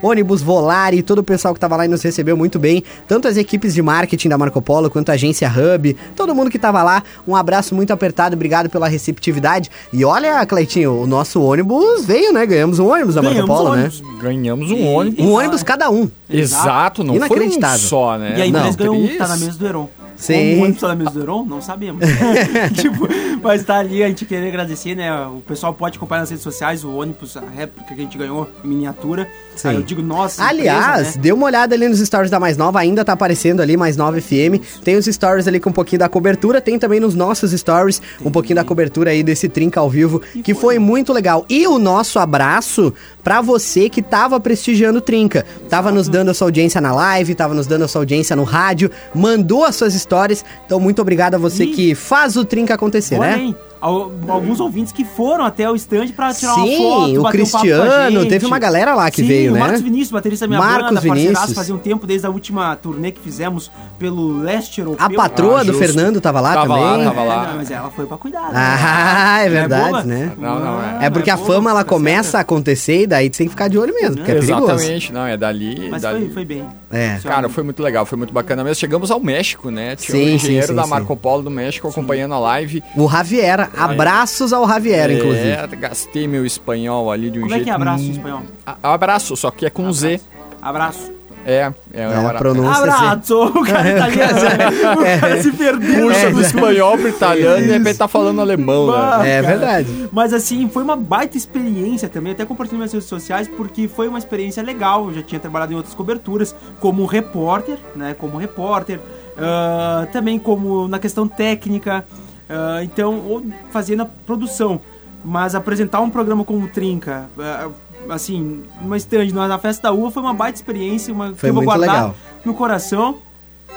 [0.02, 3.36] ônibus Volare, todo o pessoal que tava lá e nos recebeu muito bem, tanto as
[3.36, 7.02] equipes de marketing da Marco Polo quanto a agência Hub, todo mundo que tava lá,
[7.26, 9.70] um abraço muito apertado, obrigado pela receptividade.
[9.92, 12.44] E olha, Cleitinho, o nosso ônibus veio, né?
[12.46, 14.02] Ganhamos um ônibus da Marco Polo, ônibus.
[14.20, 15.18] Ganhamos um ônibus.
[15.18, 15.30] né?
[15.30, 16.08] Um ônibus cada um.
[16.28, 18.34] Exato, não foi um só, né?
[18.36, 20.03] E a empresa Não, ganhou um tá na mesa do Heron.
[20.16, 20.74] Sim.
[20.78, 21.44] Como mesa do Heron?
[21.44, 22.02] Não sabemos.
[22.80, 23.08] tipo,
[23.42, 25.12] mas tá ali, a gente queria agradecer, né?
[25.26, 28.48] O pessoal pode acompanhar nas redes sociais o ônibus, a réplica que a gente ganhou
[28.64, 29.28] em miniatura.
[29.56, 29.68] Sim.
[29.68, 31.22] Aí eu digo, nossa, Aliás, empresa, né?
[31.22, 34.20] dê uma olhada ali nos stories da Mais Nova, ainda tá aparecendo ali Mais Nova
[34.20, 34.60] FM.
[34.82, 38.30] Tem os stories ali com um pouquinho da cobertura, tem também nos nossos stories um
[38.30, 41.44] pouquinho da cobertura aí desse Trinca ao vivo, que foi muito legal.
[41.48, 45.44] E o nosso abraço pra você que tava prestigiando o Trinca.
[45.68, 48.44] Tava nos dando a sua audiência na live, tava nos dando a sua audiência no
[48.44, 50.44] rádio, mandou as suas histórias.
[50.64, 53.42] Então, muito obrigado a você que faz o Trinca acontecer, Olha né?
[53.42, 53.56] aí,
[53.88, 57.44] alguns ouvintes que foram até o stand pra tirar uma Sim, foto, o bater um
[57.44, 58.28] papo com a Cristiano, gente.
[58.30, 59.60] teve uma galera lá que Sim, veio, o né?
[59.60, 61.54] Marcos Vinícius, baterista da minha Marcos banda, parceiraço, Vinícius.
[61.54, 65.04] fazia um tempo, desde a última turnê que fizemos pelo leste europeu.
[65.04, 65.74] A patroa Ah, do.
[65.74, 66.82] Fernando tava lá Tava também.
[66.98, 67.46] lá, tava É, lá.
[67.48, 68.42] não, mas ela foi pra cuidar.
[68.42, 68.50] né?
[68.54, 70.02] Ah, é Não verdade, boba?
[70.04, 70.32] né?
[70.38, 71.06] Não, não, é.
[71.06, 73.68] É porque a boba, fama ela começa a acontecer e daí tu tem que ficar
[73.68, 74.64] de olho mesmo, porque é perigoso.
[74.72, 75.88] Exatamente, não, é dali.
[75.90, 76.20] Mas dali.
[76.26, 76.64] foi, foi bem.
[76.90, 77.18] É.
[77.22, 78.76] Cara, foi muito legal, foi muito bacana mesmo.
[78.76, 79.96] Chegamos ao México, né?
[79.96, 80.90] Tinha Sim, um engenheiro sim, sim, da sim.
[80.90, 82.82] Marco Polo do México acompanhando a live.
[82.96, 85.48] O Javier, abraços ao Javier, inclusive.
[85.50, 87.64] É, gastei meu espanhol ali de um Como é jeito.
[87.64, 88.42] que é abraço em espanhol?
[88.66, 90.20] a- Abraço, só que é com Z.
[90.60, 91.12] Abraço.
[91.46, 93.04] É, é, É, um a pronúncia assim.
[93.04, 93.44] Abraço!
[93.44, 94.92] O cara italiano, né?
[95.18, 96.06] O cara se perdeu.
[96.08, 96.42] Puxa É, do é.
[96.42, 99.18] espanhol pro italiano e de repente tá falando alemão, Bah.
[99.18, 99.30] né?
[99.30, 99.54] É cara.
[99.58, 100.08] verdade.
[100.10, 102.32] Mas assim, foi uma baita experiência também.
[102.32, 105.08] Até compartilhei nas redes sociais porque foi uma experiência legal.
[105.08, 108.16] Eu já tinha trabalhado em outras coberturas como repórter, né?
[108.18, 108.98] Como repórter,
[109.36, 112.06] ah, também como na questão técnica.
[112.48, 114.80] Ah, então, ou fazendo a produção.
[115.24, 117.68] Mas apresentar um programa como Trinca, ah,
[118.10, 121.54] assim, numa stand na festa da UA foi uma baita experiência, uma que Foi eu
[121.54, 122.16] vou muito guardar legal.
[122.44, 123.16] no coração.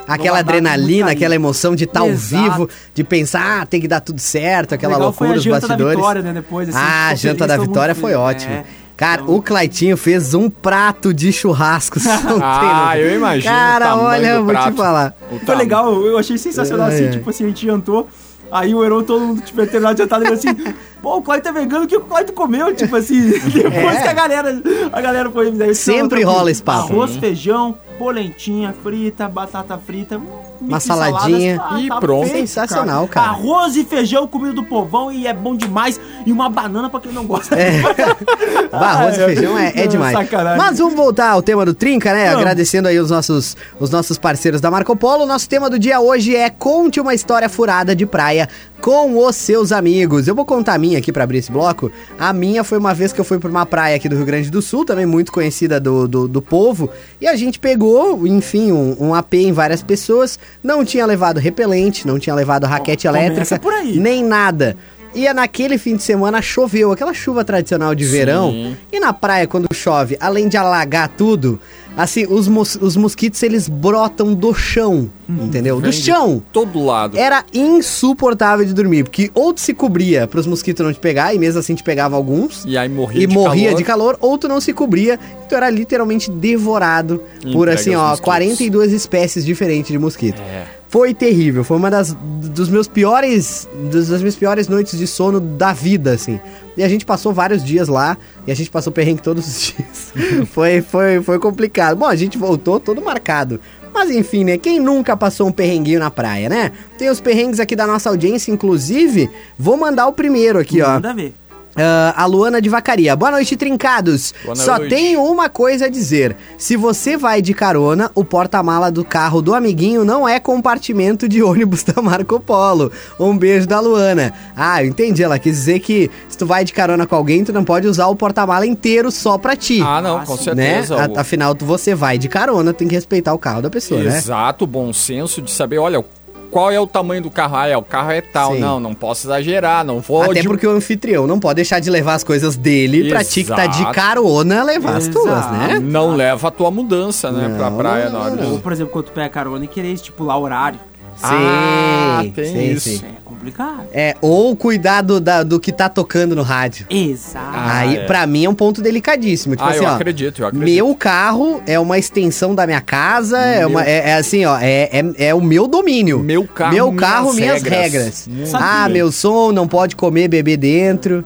[0.07, 2.43] Aquela adrenalina, aquela emoção de estar ao Exato.
[2.43, 5.43] vivo, de pensar, ah, tem que dar tudo certo, aquela Legal loucura, foi a os
[5.43, 5.95] janta bastidores.
[5.95, 6.33] da vitória, né?
[6.33, 8.53] Depois, assim, ah, a janta feliz, da vitória foi ótimo.
[8.53, 8.63] É.
[8.95, 11.99] Cara, Então- o Claitinho fez um prato de churrasco.
[12.41, 13.53] Ah, eu imagino.
[13.53, 14.77] Cara, olha, vou te prato.
[14.77, 15.13] falar.
[15.31, 17.11] O Foi legal, eu achei sensacional Ai, assim, ai.
[17.11, 18.07] tipo assim, a gente jantou,
[18.51, 20.53] aí o Heron todo mundo tiver terminado de jantar, ele assim,
[21.01, 22.73] pô, o Clayton é vegano, o que o Clayton comeu?
[22.75, 24.01] Tipo assim, depois É.
[24.03, 25.51] que a galera, a galera foi...
[25.51, 31.21] disse, Sempre "Não, rola esse papo." Arroz, feijão, polentinha frita, batata frita, um Uma saladas,
[31.21, 31.61] saladinha.
[31.79, 32.27] E pronto.
[32.29, 33.27] feito, Sensacional, cara.
[33.29, 37.11] Arroz e feijão, comida do povão, e é bom demais, e uma banana pra quem
[37.11, 37.55] não gosta.
[38.71, 39.25] Bah, arroz e Ah, é.
[39.27, 40.17] feijão é, é Não, demais.
[40.17, 40.57] sacanagem.
[40.57, 42.25] Mas vamos voltar ao tema do Trinca, né?
[42.25, 42.39] Vamos.
[42.41, 45.25] Agradecendo aí os nossos, os nossos parceiros da Marco Polo.
[45.25, 48.47] Nosso tema do dia hoje é Conte uma história furada de praia
[48.81, 50.27] com os seus amigos.
[50.27, 51.91] Eu vou contar a minha aqui pra abrir esse bloco.
[52.19, 54.49] A minha foi uma vez que eu fui pra uma praia aqui do Rio Grande
[54.51, 56.89] do Sul, também muito conhecida do, do, do povo.
[57.21, 57.86] E a gente pegou,
[58.25, 60.39] enfim, um, um AP em várias pessoas.
[60.63, 63.97] Não tinha levado repelente, não tinha levado raquete Começa elétrica, por aí.
[63.99, 64.75] nem nada.
[65.15, 68.75] E naquele fim de semana choveu, aquela chuva tradicional de verão.
[68.91, 71.59] E na praia, quando chove, além de alagar tudo,
[71.95, 75.81] assim, os, mos- os mosquitos eles brotam do chão, entendeu?
[75.81, 76.43] Do chão.
[76.53, 77.17] Todo lado.
[77.17, 81.33] Era insuportável de dormir, porque ou tu se cobria para os mosquitos não te pegar,
[81.33, 82.63] e mesmo assim te pegava alguns.
[82.65, 83.77] E aí morria E de morria calor.
[83.77, 88.01] de calor, ou tu não se cobria, tu era literalmente devorado por Entregue assim, ó,
[88.09, 88.19] mosquitos.
[88.25, 90.39] 42 espécies diferentes de mosquito.
[90.41, 90.65] É.
[90.89, 95.73] Foi terrível, foi uma das dos meus piores das minhas piores noites de sono da
[95.73, 96.39] vida, assim.
[96.77, 100.47] E a gente passou vários dias lá, e a gente passou perrengue todos os dias.
[100.49, 101.97] foi, foi, foi complicado.
[101.97, 103.59] Bom, a gente voltou todo marcado.
[103.93, 104.57] Mas enfim, né?
[104.57, 106.71] Quem nunca passou um perrenguinho na praia, né?
[106.97, 109.29] Tem os perrengues aqui da nossa audiência, inclusive.
[109.57, 110.93] Vou mandar o primeiro aqui, ó.
[110.93, 111.33] Manda ver.
[111.77, 113.15] Ah, a Luana de Vacaria.
[113.15, 114.33] Boa noite, trincados.
[114.43, 114.89] Boa Só noite.
[114.95, 116.35] tenho uma coisa a dizer.
[116.57, 121.43] Se você vai de carona, o porta-mala do carro do amiguinho não é compartimento de
[121.43, 122.91] ônibus da Marco Polo.
[123.19, 124.33] Um beijo da Luana.
[124.55, 125.21] Ah, eu entendi.
[125.23, 128.07] Ela quis dizer que se tu vai de carona com alguém, tu não pode usar
[128.07, 129.81] o porta-mala inteiro só pra ti.
[129.83, 130.41] Ah, não, com né?
[130.81, 131.09] certeza.
[131.11, 134.17] O- Afinal, tu, você vai de carona, tem que respeitar o carro da pessoa, né?
[134.17, 136.03] Exato, bom senso de saber, olha,
[136.49, 137.55] qual é o tamanho do carro?
[137.57, 138.53] Ah, é, o carro é tal.
[138.53, 138.59] Sim.
[138.59, 141.89] Não, não posso exagerar, não vou Até de- porque o anfitrião não pode deixar de
[141.89, 143.93] levar as coisas dele pra ti que tá de Exato.
[143.93, 145.53] carona levar as tuas, Exato.
[145.53, 145.79] né?
[145.79, 148.91] não leva a tua mudança, né, pra Não, praia não, na hora Ou, por exemplo,
[148.93, 150.79] quando tu pega carona e querer estipular o horário.
[151.21, 152.89] Ah, Sim, tem sim, isso.
[152.89, 153.01] sim.
[153.37, 153.87] É complicado.
[153.93, 156.85] É, ou cuidado da- do que tá tocando no rádio.
[156.89, 157.45] Exato.
[157.53, 158.05] Ah, Aí, é.
[158.05, 159.55] pra mim, é um ponto delicadíssimo.
[159.55, 159.95] Tipo Ah, assim, eu ó.
[159.95, 160.73] acredito, eu acredito.
[160.73, 164.57] Meu carro é uma extensão da minha casa, é, Meu- uma, é, é assim, ó,
[164.59, 166.19] é, é, é o meu domínio.
[166.19, 167.93] Meu carro, Meu carro, minhas minhas regras.
[167.93, 168.27] regras.
[168.27, 171.23] Muito Ah, meu som, não pode comer, beber dentro.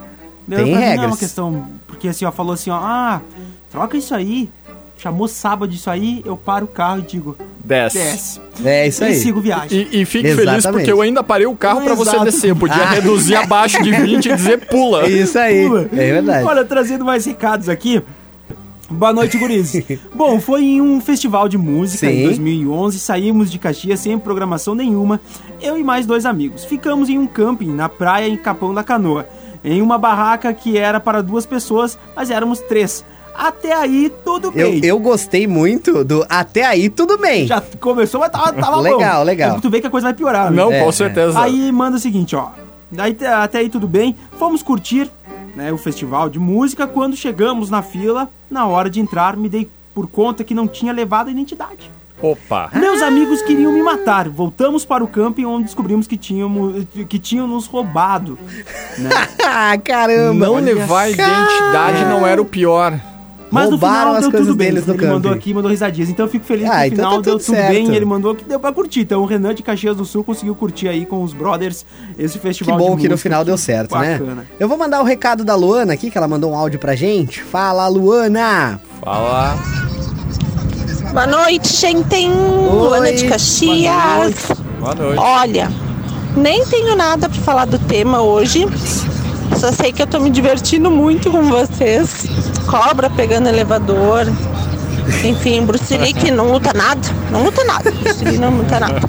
[0.48, 1.08] Meu, Tem pra mim Não é regras.
[1.12, 1.68] uma questão.
[1.88, 3.22] Porque assim, ó, falou assim, ó, ah,
[3.70, 4.50] troca isso aí.
[5.02, 7.36] Chamou sábado isso aí, eu paro o carro e digo,
[7.66, 7.98] Desce.
[7.98, 8.40] desce.
[8.64, 9.16] É isso E aí.
[9.16, 9.88] sigo viagem.
[9.92, 10.62] E, e fique Exatamente.
[10.62, 12.56] feliz porque eu ainda parei o carro pra você descer.
[12.56, 12.90] Podia Ah.
[12.92, 15.08] reduzir abaixo de 20 e dizer pula.
[15.10, 15.66] Isso aí.
[15.68, 15.90] Pula.
[15.92, 16.46] É verdade.
[16.46, 18.00] Olha, trazendo mais recados aqui.
[18.92, 19.74] Boa noite, guris.
[20.14, 22.14] Bom, foi em um festival de música Sim.
[22.20, 23.00] em 2011.
[23.00, 25.20] Saímos de Caxias sem programação nenhuma.
[25.60, 26.64] Eu e mais dois amigos.
[26.64, 29.28] Ficamos em um camping na praia em Capão da Canoa.
[29.64, 33.04] Em uma barraca que era para duas pessoas, mas éramos três.
[33.34, 34.86] Até aí, tudo Eu, bem.
[34.86, 37.48] eu gostei muito do até aí, tudo bem.
[37.48, 38.82] Já começou, mas tava, tava bom.
[38.82, 39.58] Legal, legal.
[39.58, 40.52] É tu vê que a coisa vai piorar.
[40.52, 40.58] né?
[40.58, 40.92] Não, É, com é.
[40.92, 41.40] certeza.
[41.40, 42.50] Aí manda o seguinte, ó.
[42.92, 44.16] Daí, até aí tudo bem.
[44.38, 45.10] Fomos curtir
[45.56, 46.86] né, o festival de música.
[46.86, 50.92] Quando chegamos na fila, na hora de entrar, me dei por conta que não tinha
[50.92, 51.90] levado a identidade.
[52.22, 52.70] Opa.
[52.74, 54.30] Meus amigos queriam me matar.
[54.30, 58.38] Voltamos para o camping onde descobrimos que, tínhamos, que tinham nos roubado.
[58.98, 59.10] Né?
[59.44, 60.46] ah, caramba.
[60.46, 63.00] Não levar a identidade não era o pior.
[63.52, 64.72] Mas no Roubaram final as deu tudo bem.
[64.72, 65.30] no ele mandou camping.
[65.38, 66.10] aqui, mandou risadinhas.
[66.10, 67.72] Então eu fico feliz Ah, que no então final tá deu tudo tudo certo.
[67.74, 69.02] bem ele mandou que deu pra curtir.
[69.02, 71.86] Então o Renan de Caxias do Sul conseguiu curtir aí com os brothers
[72.18, 74.18] esse Que festival bom de que no final deu certo, né?
[74.18, 74.46] Bacana.
[74.60, 77.42] Eu vou mandar o recado da Luana aqui, que ela mandou um áudio pra gente.
[77.44, 78.80] Fala, Luana!
[79.04, 79.58] Fala.
[81.12, 82.28] Boa noite, gente.
[82.28, 84.34] Luana de Caxias.
[84.80, 85.20] Boa noite.
[85.20, 85.70] Olha,
[86.38, 88.66] nem tenho nada pra falar do tema hoje.
[89.58, 92.26] Só sei que eu tô me divertindo muito com vocês.
[92.68, 94.26] Cobra pegando elevador.
[95.24, 97.02] Enfim, Bruce Lee que não luta nada.
[97.32, 97.92] Não luta nada.
[97.92, 99.00] Bruce Lee não luta nada.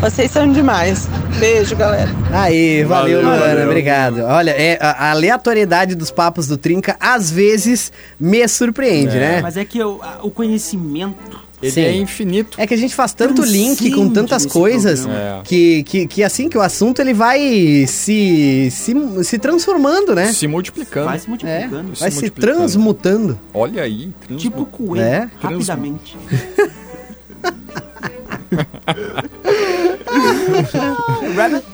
[0.00, 1.08] Vocês são demais.
[1.38, 2.10] Beijo, galera.
[2.32, 3.66] Aí, valeu, Valeu, Luana, valeu.
[3.68, 4.18] obrigado.
[4.24, 9.40] Olha, é, a aleatoriedade dos papos do Trinca às vezes me surpreende, né?
[9.42, 11.42] Mas é que o, a- o conhecimento.
[11.64, 11.80] Ele Sim.
[11.82, 12.60] é infinito.
[12.60, 15.06] É que a gente faz tanto link com tantas coisas.
[15.06, 15.40] É.
[15.44, 20.32] que, que, que assim que o assunto ele vai se, se, se transformando, né?
[20.32, 21.06] Se multiplicando.
[21.06, 21.92] Vai se É, multiplicando.
[21.98, 22.56] vai se multiplicando.
[22.56, 23.40] transmutando.
[23.52, 24.10] Olha aí.
[24.20, 25.30] transmu- Tipo coelho, É.
[25.40, 26.16] rapidamente.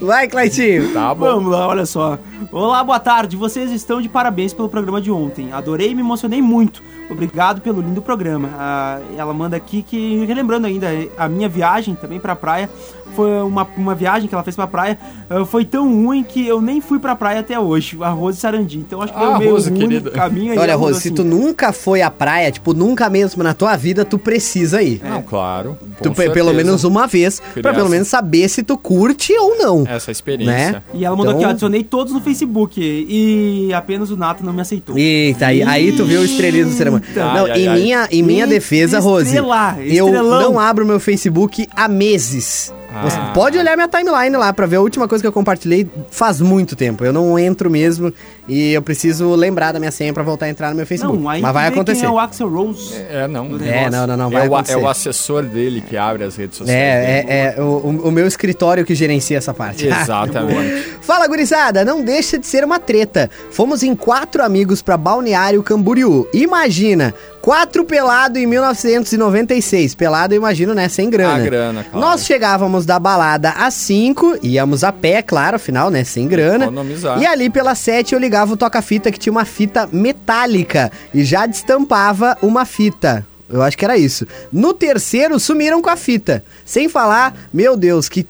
[0.00, 0.92] Vai, Claitinho.
[0.92, 1.24] Tá bom.
[1.26, 2.18] Vamos lá, olha só.
[2.52, 3.36] Olá, boa tarde.
[3.36, 5.52] Vocês estão de parabéns pelo programa de ontem.
[5.52, 6.82] Adorei e me emocionei muito.
[7.10, 8.48] Obrigado pelo lindo programa.
[8.56, 10.86] Ah, ela manda aqui que, relembrando ainda,
[11.18, 12.70] a minha viagem também pra praia
[13.16, 14.96] foi uma, uma viagem que ela fez pra praia.
[15.28, 17.98] ah, foi tão ruim que eu nem fui pra praia até hoje.
[18.00, 18.78] A Rose Sarandi.
[18.78, 20.10] Então acho que Ah, foi meio Rose, querida.
[20.12, 20.58] caminho aí.
[20.58, 24.04] Olha, Rose, se assim, tu nunca foi à praia, tipo, nunca mesmo na tua vida,
[24.04, 25.00] tu precisa ir.
[25.02, 25.76] Não, claro.
[26.00, 27.74] Tu, pelo menos uma vez, pra Criança.
[27.76, 29.84] pelo menos saber se tu curte ou não.
[29.86, 30.72] Essa experiência.
[30.72, 30.82] Né?
[30.94, 34.52] E ela mandou Então- aqui, ó, adicionei todos no Facebook e apenas o Nato não
[34.52, 34.96] me aceitou.
[34.98, 37.04] Eita, aí, aí tu vê o estrelismo do ser humano.
[37.06, 37.20] Eita.
[37.32, 37.78] Não, Ai, ai, em ai.
[37.80, 40.40] minha, em minha E defesa, Rose, estrelar, eu estrelão.
[40.52, 42.72] não abro meu Facebook há meses.
[43.02, 46.40] Você pode olhar minha timeline lá pra ver a última coisa que eu compartilhei faz
[46.40, 47.04] muito tempo.
[47.04, 48.12] Eu não entro mesmo
[48.48, 51.16] e eu preciso lembrar da minha senha pra voltar a entrar no meu Facebook.
[51.18, 52.00] Não, aí Mas vai acontecer.
[52.00, 52.94] Quem é o Axel Rose.
[53.10, 53.48] É, não.
[53.48, 54.74] Do É, não, não, não, vai É o, acontecer.
[54.74, 56.80] é o assessor dele que abre as redes sociais.
[56.80, 57.30] É, dele.
[57.32, 59.86] é, é o, o- o meu escritório que gerencia essa parte.
[59.88, 60.88] Exatamente.
[61.00, 63.30] Fala, gurizada, não deixa de ser uma treta.
[63.50, 66.26] Fomos em quatro amigos pra Balneário Camboriú.
[66.32, 69.94] Imagina, quatro pelado em 1996.
[69.94, 71.34] Pelado, eu imagino, né, sem grana.
[71.34, 72.06] A grana, claro.
[72.06, 76.66] Nós chegávamos da balada às 5, íamos a pé, claro, afinal, né, sem grana.
[76.66, 77.20] Economizar.
[77.20, 81.46] E ali pelas 7 eu ligava o toca-fita que tinha uma fita metálica e já
[81.46, 83.26] destampava uma fita.
[83.52, 84.26] Eu acho que era isso.
[84.52, 86.44] No terceiro, sumiram com a fita.
[86.64, 88.24] Sem falar, meu Deus, que.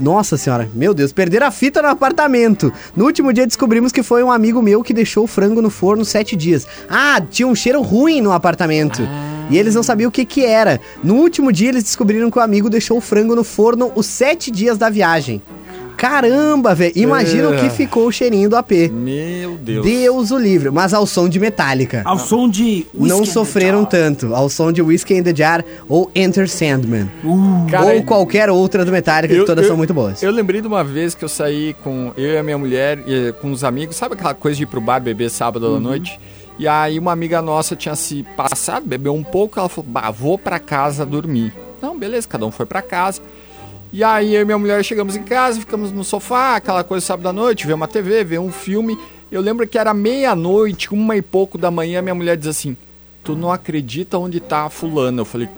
[0.00, 2.72] Nossa senhora, meu Deus, perderam a fita no apartamento.
[2.96, 6.04] No último dia descobrimos que foi um amigo meu que deixou o frango no forno
[6.04, 6.66] sete dias.
[6.90, 9.02] Ah, tinha um cheiro ruim no apartamento.
[9.48, 10.80] E eles não sabiam o que que era.
[11.02, 14.50] No último dia eles descobriram que o amigo deixou o frango no forno os sete
[14.50, 15.40] dias da viagem.
[15.98, 16.92] Caramba, velho.
[16.94, 17.70] Imagina o que É.
[17.70, 18.88] ficou o cheirinho do AP.
[18.88, 19.84] Meu Deus.
[19.84, 20.70] Deus o livre.
[20.70, 22.02] Mas ao som de Metallica.
[22.04, 22.86] Ao som de.
[22.94, 24.04] Não Whiskey and sofreram the Jar.
[24.06, 24.34] tanto.
[24.34, 27.10] Ao som de Whiskey in the Jar ou Enter Sandman.
[27.70, 30.22] Cara, ou qualquer outra do Metallica, que todas são muito boas.
[30.22, 33.32] Eu lembrei de uma vez que eu saí com eu e a minha mulher, e,
[33.40, 35.76] com os amigos, sabe aquela coisa de ir pro bar beber sábado Uhum.
[35.76, 36.18] à noite?
[36.60, 40.38] E aí uma amiga nossa tinha se passado, bebeu um pouco, ela falou, bah, vou
[40.38, 41.52] pra casa dormir.
[41.82, 43.20] Não, beleza, cada um foi pra casa.
[43.92, 47.28] E aí eu e minha mulher chegamos em casa, ficamos no sofá, aquela coisa sábado
[47.28, 48.98] à noite, ver uma TV, ver um filme.
[49.30, 52.76] Eu lembro que era meia-noite, uma e pouco da manhã, minha mulher diz assim:
[53.24, 55.20] Tu não acredita onde tá a fulana?
[55.20, 55.48] Eu falei,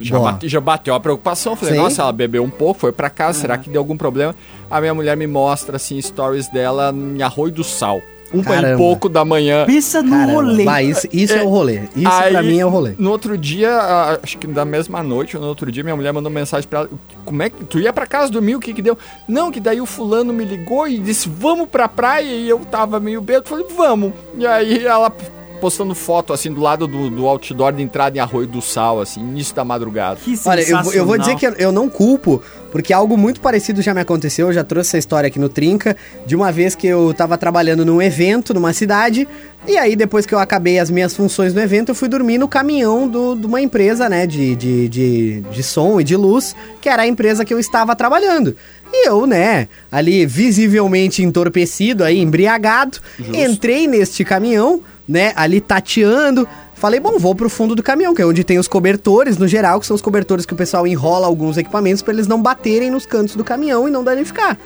[0.00, 1.54] já, bate- já bateu a preocupação.
[1.56, 1.80] Falei, Sim.
[1.80, 4.34] nossa, ela bebeu um pouco, foi pra casa, será que deu algum problema?
[4.70, 8.00] A minha mulher me mostra, assim, stories dela em Arroio do Sal.
[8.32, 9.66] Uma e pouco da manhã.
[9.66, 10.64] Pensa no Caramba, rolê.
[10.64, 11.82] vai, isso, isso é, o rolê.
[11.96, 12.94] Isso Aí, pra mim é o rolê.
[12.98, 16.30] No outro dia, acho que da mesma noite, ou no outro dia, minha mulher mandou
[16.30, 16.90] mensagem pra ela.
[17.24, 18.54] Como é que tu ia pra casa dormir?
[18.56, 18.96] O que que deu?
[19.26, 22.30] Não, que daí o fulano me ligou e disse, vamos pra praia.
[22.30, 24.12] E eu tava meio bêbado, falei, vamos.
[24.36, 25.12] E aí ela
[25.60, 29.20] postando foto, assim, do lado do, do outdoor de entrada em Arroio do Sal, assim,
[29.20, 30.18] início da madrugada.
[30.22, 32.42] Que Olha, eu, vou- eu vou dizer que eu, eu não culpo,
[32.72, 34.48] porque algo muito parecido já me aconteceu.
[34.48, 35.96] Eu já trouxe essa história aqui no Trinca,
[36.26, 39.28] de uma vez que eu tava trabalhando num evento numa cidade,
[39.68, 42.48] e aí depois que eu acabei as minhas funções no evento, eu fui dormir no
[42.48, 46.88] caminhão do- de uma empresa, né, de, de, de, de som e de luz, que
[46.88, 48.56] era a empresa que eu estava trabalhando.
[48.92, 52.98] E eu, né, ali visivelmente entorpecido, aí, embriagado,
[53.34, 54.80] entrei neste caminhão,
[55.10, 56.46] né, ali tateando.
[56.72, 59.80] Falei, bom, vou pro fundo do caminhão, que é onde tem os cobertores, no geral,
[59.80, 63.04] que são os cobertores que o pessoal enrola alguns equipamentos pra eles não baterem nos
[63.04, 64.56] cantos do caminhão e não danificar.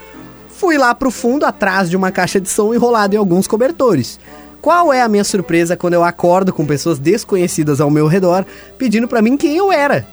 [0.49, 4.21] Fui lá pro fundo, atrás de uma caixa de som enrolada em alguns cobertores.
[4.61, 8.47] Qual é a minha surpresa quando eu acordo com pessoas desconhecidas ao meu redor
[8.79, 10.07] pedindo pra mim quem eu era?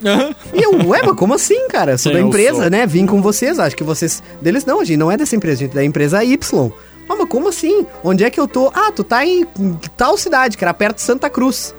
[0.53, 1.97] E eu, ué, mas como assim, cara?
[1.97, 2.85] Sou Quem da empresa, né?
[2.85, 4.21] Vim com vocês, acho que vocês.
[4.41, 6.71] Deles não, a gente não é dessa empresa, a gente é da empresa Y.
[7.11, 7.85] Ah, mas como assim?
[8.03, 8.71] Onde é que eu tô?
[8.73, 9.45] Ah, tu tá em
[9.97, 11.75] tal cidade, que era perto de Santa Cruz.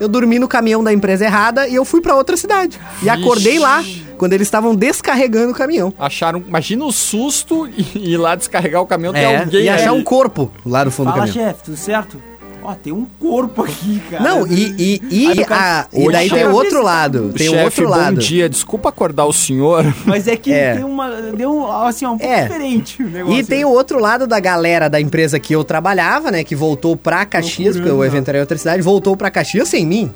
[0.00, 2.80] Eu dormi no caminhão da empresa errada e eu fui pra outra cidade.
[3.02, 3.82] E acordei lá
[4.18, 5.92] quando eles estavam descarregando o caminhão.
[5.98, 10.00] Acharam, imagina o susto e ir lá descarregar o caminhão, É, alguém e achar ali.
[10.00, 11.48] um corpo lá no fundo Fala, do caminhão.
[11.50, 12.20] chefe, tudo certo?
[12.66, 14.22] Ó, tem um corpo aqui, cara.
[14.24, 16.50] Não, e, e, e, cara- a- e daí tem chefe.
[16.50, 17.32] o outro lado.
[17.36, 18.16] Tem Chefe, outro bom lado.
[18.16, 19.84] dia, desculpa acordar o senhor.
[20.06, 20.76] Mas é que É.
[20.76, 21.10] tem uma.
[21.36, 22.42] Deu um, assim, ó, um pouco É.
[22.46, 23.38] diferente o negócio.
[23.38, 26.42] E tem o outro lado da galera da empresa que eu trabalhava, né?
[26.42, 28.12] Que voltou pra Caxias, porque o Procurando.
[28.14, 30.10] evento era em outra cidade, voltou pra Caxias sem mim.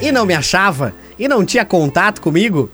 [0.00, 2.68] E não me achava, e não tinha contato comigo.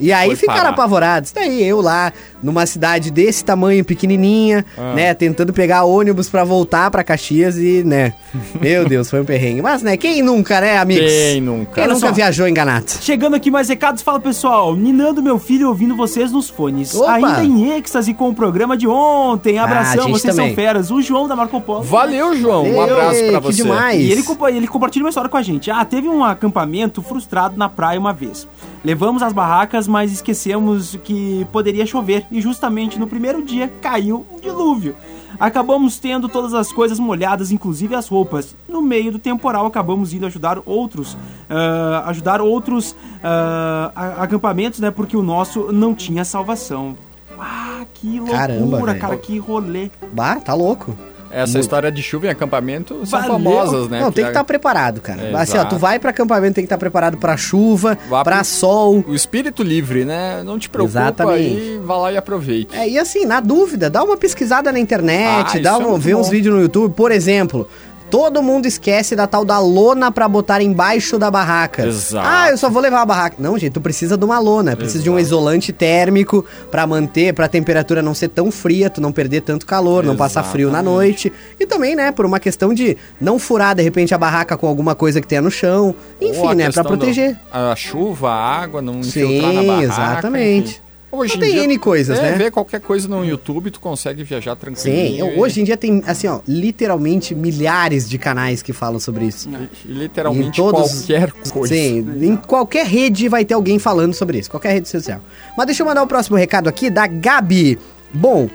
[0.00, 0.68] E aí ficaram parar?
[0.70, 1.32] apavorados.
[1.32, 4.92] Daí eu lá, numa cidade desse tamanho, pequenininha, Ah.
[4.94, 5.14] né?
[5.14, 8.12] Tentando pegar ônibus pra voltar pra Caxias e, né?
[8.60, 9.62] Meu Deus, foi um perrengue.
[9.62, 9.96] Mas, né?
[9.96, 11.10] Quem nunca, né, amigos?
[11.10, 11.72] Quem nunca?
[11.72, 12.12] Quem Olha nunca só.
[12.12, 12.86] viajou enganado?
[13.00, 16.94] Chegando aqui mais recados, fala pessoal, Ninando meu filho ouvindo vocês nos fones.
[16.94, 17.12] Opa!
[17.14, 19.58] Ainda em êxtase com o programa de ontem.
[19.58, 20.48] Ah, Abração, gente vocês também.
[20.50, 20.90] são feras.
[20.90, 21.82] O João da Marco Polo.
[21.82, 22.64] Valeu, João.
[22.66, 23.62] Um Valeu, abraço pra que você.
[23.62, 24.00] demais.
[24.00, 24.22] E ele,
[24.54, 25.70] ele compartilha uma história com a gente.
[25.70, 28.46] Ah, teve um acampamento frustrado na praia uma vez.
[28.84, 32.26] Levamos as barracas, mas esquecemos que poderia chover.
[32.30, 34.94] E justamente no primeiro dia caiu um dilúvio.
[35.38, 38.56] Acabamos tendo todas as coisas molhadas, inclusive as roupas.
[38.68, 41.16] No meio do temporal, acabamos indo ajudar outros,
[41.50, 44.90] ah, ajudar outros a- acampamentos, né?
[44.90, 46.96] Porque o nosso não tinha salvação.
[47.38, 49.90] Ah, que loucura, Caramba, cara, que rolê.
[50.12, 50.96] Bah, tá louco.
[51.42, 53.34] Essa história de chuva em acampamento são Valeu.
[53.34, 54.00] famosas, né?
[54.00, 55.22] Não, tem que estar preparado, cara.
[55.22, 59.04] É, assim, ó, tu vai pra acampamento, tem que estar preparado pra chuva, pro- sol.
[59.06, 60.42] O espírito livre, né?
[60.44, 61.38] Não te preocupa Exatamente.
[61.56, 62.76] aí, vá lá e aproveite.
[62.76, 66.02] É, e assim, na dúvida, dá uma pesquisada na internet, Ah, dá é um, muito
[66.02, 66.30] vê uns bom.
[66.32, 67.68] vídeos no YouTube, por exemplo.
[68.10, 71.84] Todo mundo esquece da tal da lona pra botar embaixo da barraca.
[71.86, 72.26] Exato.
[72.28, 73.36] Ah, eu só vou levar a barraca.
[73.38, 77.48] Não, gente, tu precisa de uma lona, precisa de um isolante térmico pra manter, pra
[77.48, 81.32] temperatura não ser tão fria, tu não perder tanto calor, não passar frio na noite.
[81.58, 84.94] E também, né, por uma questão de não furar de repente a barraca com alguma
[84.94, 85.94] coisa que tenha no chão.
[86.20, 87.36] Enfim, a né, pra questão do- proteger.
[87.52, 89.84] a chuva, a água, não infiltrar na Sim, barraca.
[89.84, 90.70] exatamente.
[90.70, 90.85] enfim.
[91.10, 92.32] Hoje Não tem N coisas, é, né?
[92.36, 94.82] Vê qualquer coisa no YouTube, tu consegue viajar tranquilo.
[94.82, 99.48] Sim, hoje em dia tem, assim, ó, literalmente milhares de canais que falam sobre isso.
[99.84, 101.74] E literalmente Em todos- qualquer coisa.
[101.74, 105.20] Sim, em qualquer rede vai ter alguém falando sobre isso, qualquer rede social.
[105.56, 107.78] Mas deixa eu mandar o próximo recado aqui da Gabi.
[108.12, 108.50] Bom,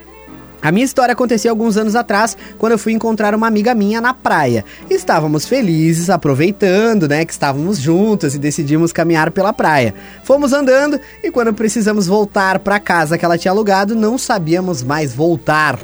[0.61, 4.13] a minha história aconteceu alguns anos atrás, quando eu fui encontrar uma amiga minha na
[4.13, 4.63] praia.
[4.89, 9.93] Estávamos felizes, aproveitando, né, que estávamos juntas e decidimos caminhar pela praia.
[10.23, 15.13] Fomos andando e quando precisamos voltar para casa que ela tinha alugado, não sabíamos mais
[15.13, 15.79] voltar.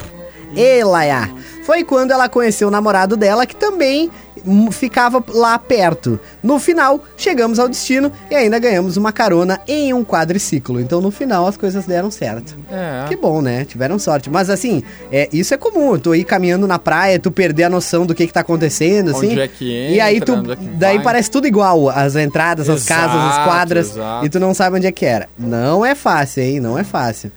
[0.54, 1.30] Elaia.
[1.68, 4.10] Foi quando ela conheceu o namorado dela, que também
[4.46, 6.18] hum, ficava lá perto.
[6.42, 10.80] No final, chegamos ao destino e ainda ganhamos uma carona em um quadriciclo.
[10.80, 12.56] Então, no final, as coisas deram certo.
[12.72, 13.04] É.
[13.06, 13.66] Que bom, né?
[13.66, 14.30] Tiveram sorte.
[14.30, 15.98] Mas assim, é, isso é comum.
[15.98, 19.26] Tu ir caminhando na praia, tu perder a noção do que, que tá acontecendo, Onde
[19.26, 19.38] assim.
[19.38, 20.32] é que e aí tu.
[20.32, 21.90] entra, onde é daí parece tudo igual.
[21.90, 23.90] As entradas, as casas, as quadras.
[23.90, 24.24] exato.
[24.24, 25.28] E tu não sabe onde é que era.
[25.38, 26.60] Não é fácil, hein?
[26.60, 27.30] Não é fácil.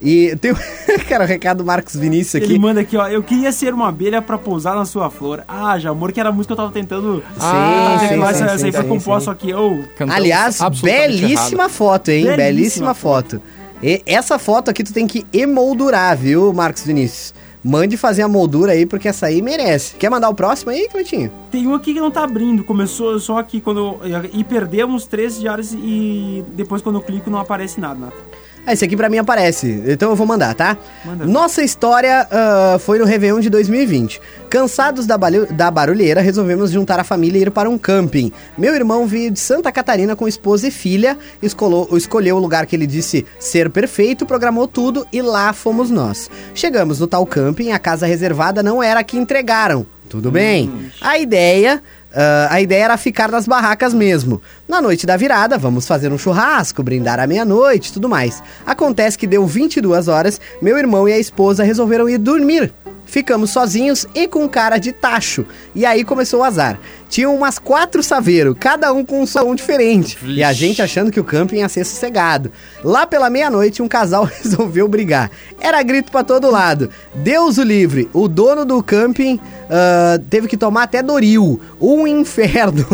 [0.00, 0.54] E tem.
[1.08, 2.52] Cara, o recado do Marcos Vinícius aqui.
[2.52, 3.08] Ele manda aqui, ó.
[3.08, 5.42] Eu queria ser uma abelha pra pousar na sua flor.
[5.48, 7.22] Ah, já amor, que era a música que eu tava tentando.
[7.38, 9.24] Ah, trazer, sim, mas sim, essa sim, aí foi sim, composta, sim.
[9.24, 9.84] só que eu.
[10.08, 11.70] Aliás, belíssima errado.
[11.70, 12.24] foto, hein?
[12.24, 13.42] Belíssima, Belíssima foto.
[13.82, 17.34] E essa foto aqui tu tem que emoldurar, viu, Marcos Vinícius?
[17.62, 19.96] Mande fazer a moldura aí, porque essa aí merece.
[19.96, 21.30] Quer mandar o próximo aí, Cleitinho?
[21.50, 22.62] Tem um aqui que não tá abrindo.
[22.62, 23.98] Começou só aqui quando.
[24.32, 27.98] E perdemos três diários e depois quando eu clico não aparece nada.
[27.98, 28.27] nada.
[28.68, 30.76] Ah, esse aqui pra mim aparece, então eu vou mandar, tá?
[31.02, 31.24] Manda.
[31.24, 34.20] Nossa história ah, foi no Réveillon de 2020.
[34.50, 38.30] Cansados da, da barulheira, resolvemos juntar a família e ir para um camping.
[38.58, 42.76] Meu irmão veio de Santa Catarina com esposa e filha, escolou, escolheu o lugar que
[42.76, 46.30] ele disse ser perfeito, programou tudo e lá fomos nós.
[46.54, 49.86] Chegamos no tal camping, a casa reservada não era a que entregaram.
[50.08, 50.90] Tudo bem.
[51.00, 51.82] A ideia
[52.20, 54.42] ah, a ideia era ficar nas barracas mesmo.
[54.66, 58.42] Na noite da virada, vamos fazer um churrasco, brindar à meia-noite e tudo mais.
[58.66, 62.74] Acontece que deu 22 horas, meu irmão e a esposa resolveram ir dormir.
[63.06, 65.46] Ficamos sozinhos e com cara de tacho.
[65.74, 66.78] E aí começou o azar.
[67.08, 70.18] Tinham umas quatro saveiros, cada um com um som diferente.
[70.26, 72.52] E a gente achando que o camping ia ser sossegado.
[72.84, 75.30] Lá pela meia-noite, um casal resolveu brigar.
[75.58, 76.90] Era grito pra todo lado.
[77.14, 78.10] Deus o livre.
[78.12, 79.40] O dono do camping
[79.70, 81.60] ah, teve que tomar até Doril.
[81.80, 82.84] Um inferno.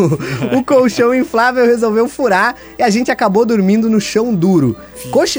[0.57, 4.77] o colchão inflável resolveu furar e a gente acabou dormindo no chão duro.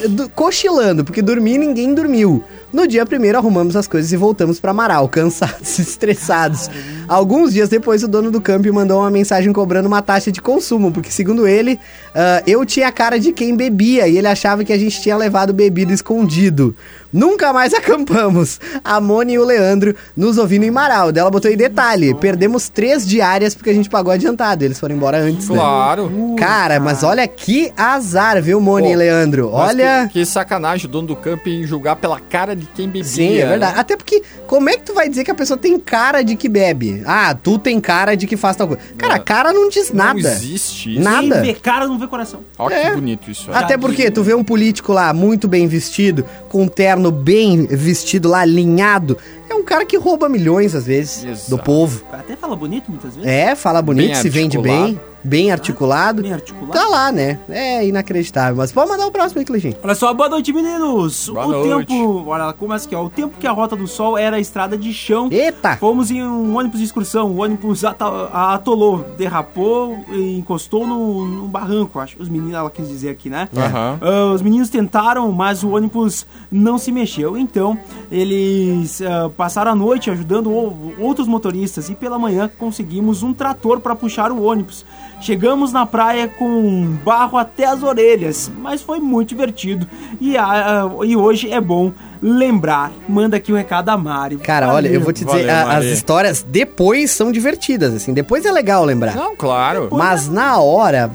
[0.09, 2.43] Do- cochilando, porque dormir ninguém dormiu.
[2.71, 6.69] No dia primeiro arrumamos as coisas e voltamos pra Amaral, cansados estressados.
[7.07, 10.91] Alguns dias depois, o dono do camping mandou uma mensagem cobrando uma taxa de consumo,
[10.91, 11.79] porque segundo ele,
[12.13, 15.15] ah, eu tinha a cara de quem bebia e ele achava que a gente tinha
[15.15, 16.75] levado bebida escondido.
[17.15, 18.59] Nunca mais acampamos.
[18.83, 21.11] A Moni e o Leandro nos ouvindo em Amaral.
[21.13, 24.63] Dela botou em detalhe: perdemos três diárias porque a gente pagou adiantado.
[24.65, 25.55] Eles foram embora antes, né?
[25.55, 26.11] Claro.
[26.37, 29.49] Cara, mas olha que azar, viu, Moni Pô, e Leandro?
[29.51, 30.07] Olha.
[30.11, 33.03] Que, que sacanagem o dono do camping julgar pela cara de quem bebia.
[33.05, 33.73] Sim, é verdade.
[33.75, 33.79] né?
[33.79, 36.49] Até porque, como é que tu vai dizer que a pessoa tem cara de que
[36.49, 37.01] bebe?
[37.05, 38.81] Ah, tu tem cara de que faz tal coisa.
[38.97, 39.23] Cara, Não.
[39.23, 40.19] cara não diz Não nada.
[40.19, 41.01] existe isso.
[41.01, 41.21] Nada.
[41.21, 42.41] Quem vê cara não vê coração.
[42.57, 42.89] Olha É.
[42.89, 43.49] que bonito isso.
[43.49, 43.55] aí.
[43.63, 46.67] Até porque tu vê um político lá muito bem vestido, com um
[47.05, 49.17] terno bem vestido lá, alinhado.
[49.49, 51.49] É um cara que rouba milhões, às vezes, Exato.
[51.49, 52.03] do povo.
[52.11, 53.29] Até fala bonito muitas vezes.
[53.29, 56.21] É, fala bonito, Bem se vende bem, bem articulado.
[56.21, 56.71] Bem articulado.
[56.71, 57.39] Tá lá, né?
[57.49, 58.55] É inacreditável.
[58.57, 59.75] Mas pode mandar o próximo aí, Cleitinho.
[59.83, 61.29] Olha só, boa noite, meninos.
[61.29, 61.87] Boa o noite.
[61.87, 63.03] tempo, olha, começa aqui, ó.
[63.03, 65.27] O tempo que a Rota do Sol era a estrada de chão.
[65.31, 65.77] Eita!
[65.77, 67.31] Fomos em um ônibus de excursão.
[67.31, 72.21] O ônibus atolou, derrapou e encostou no, no barranco, acho.
[72.21, 73.49] Os meninos, ela quis dizer aqui, né?
[73.55, 73.99] Aham.
[74.01, 77.37] Ah, os meninos tentaram, mas o ônibus não se mexeu.
[77.37, 77.77] Então,
[78.11, 80.51] eles ah, passaram a noite ajudando
[80.99, 84.85] outros motoristas e pela manhã conseguimos um trator para puxar o ônibus.
[85.21, 89.87] Chegamos na praia com barro até as orelhas, mas foi muito divertido.
[90.21, 91.91] E, ah, ah, e hoje é bom
[92.21, 92.91] lembrar.
[93.07, 94.37] Manda aqui o recado da Mari.
[94.37, 98.13] Cara, olha, eu vou te dizer, Valeu, a- as histórias depois são divertidas, assim.
[98.13, 99.15] Depois é legal lembrar.
[99.15, 99.89] Não, claro.
[99.91, 101.09] Mas na hora,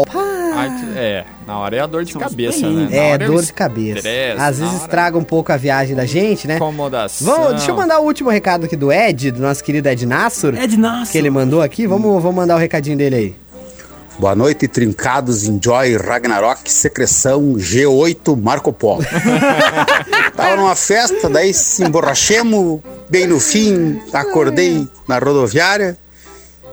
[0.96, 2.88] é, na hora é a dor de cabeça, né?
[2.90, 3.98] Na é hora dor de cabeça.
[3.98, 6.56] estresse, Às vezes hora estraga um pouco a viagem da gente, né?
[6.56, 7.26] Incomodação.
[7.26, 10.54] Vamos, deixa eu mandar o último recado aqui do Ed, do nosso querido Ed Nassur.
[10.54, 11.12] Ed Nassur.
[11.12, 11.86] Que ele mandou aqui.
[11.86, 13.34] Vamos, vamos mandar o recadinho dele aí.
[14.20, 19.02] Boa noite, trincados, Enjoy, Ragnarok, Secreção, G8, Marco Polo.
[20.36, 25.96] Tava numa festa, daí se emborrachemos, bem no fim, acordei na rodoviária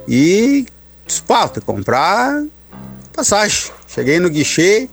[0.06, 0.66] E
[1.06, 2.44] disse, pá, comprar
[3.14, 3.72] passagem.
[3.88, 4.90] Cheguei no guichê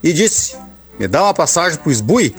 [0.00, 0.56] e disse,
[1.00, 2.36] me dá uma passagem pro Esbui.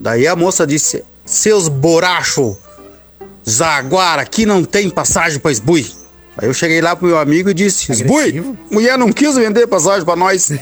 [0.00, 2.56] Daí a moça disse, seus borracho,
[3.46, 5.97] Zaguara, aqui não tem passagem pra Esbui.
[6.40, 10.04] Aí eu cheguei lá pro meu amigo e disse, Esbui, mulher não quis vender passagem
[10.04, 10.52] pra nós.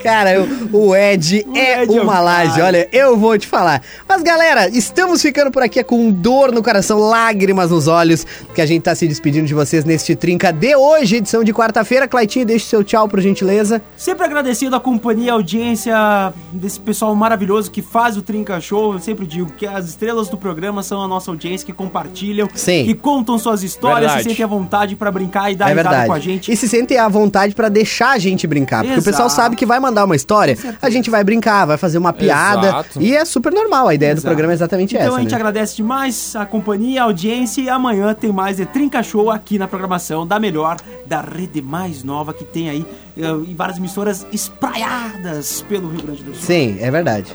[0.00, 0.40] Cara,
[0.72, 3.82] o, o Ed é Ed é uma um laje, olha, eu vou te falar.
[4.08, 8.66] Mas galera, estamos ficando por aqui com dor no coração, lágrimas nos olhos, porque a
[8.66, 12.06] gente tá se despedindo de vocês neste Trinca de hoje, edição de quarta-feira.
[12.06, 13.82] Claitinho, deixa o seu tchau, por gentileza.
[13.96, 18.92] Sempre agradecido a companhia, a audiência desse pessoal maravilhoso que faz o Trinca Show.
[18.92, 22.84] Eu sempre digo que as estrelas do programa são a nossa audiência que compartilham, Sim.
[22.84, 24.22] que contam suas histórias, Verdade.
[24.22, 26.06] se sentem à vontade pra brincar e dar é risada verdade.
[26.08, 26.52] com a gente.
[26.52, 28.78] E se sentem à vontade pra deixar a gente brincar.
[28.82, 29.04] Porque o Exato.
[29.10, 32.68] pessoal sabe que vai mandar uma história, a gente vai brincar, vai fazer uma piada.
[32.68, 33.00] Exato.
[33.02, 34.28] E é super normal, a ideia do Exato.
[34.28, 35.16] programa é exatamente Então essa.
[35.16, 35.36] a gente né?
[35.36, 39.66] agradece demais a companhia, a audiência e amanhã tem mais de Trinca Show aqui na
[39.68, 40.76] programação da melhor,
[41.06, 46.22] da rede mais nova que tem aí eh, em várias emissoras espraiadas pelo Rio Grande
[46.22, 46.42] do Sul.
[46.44, 47.34] Sim, é verdade.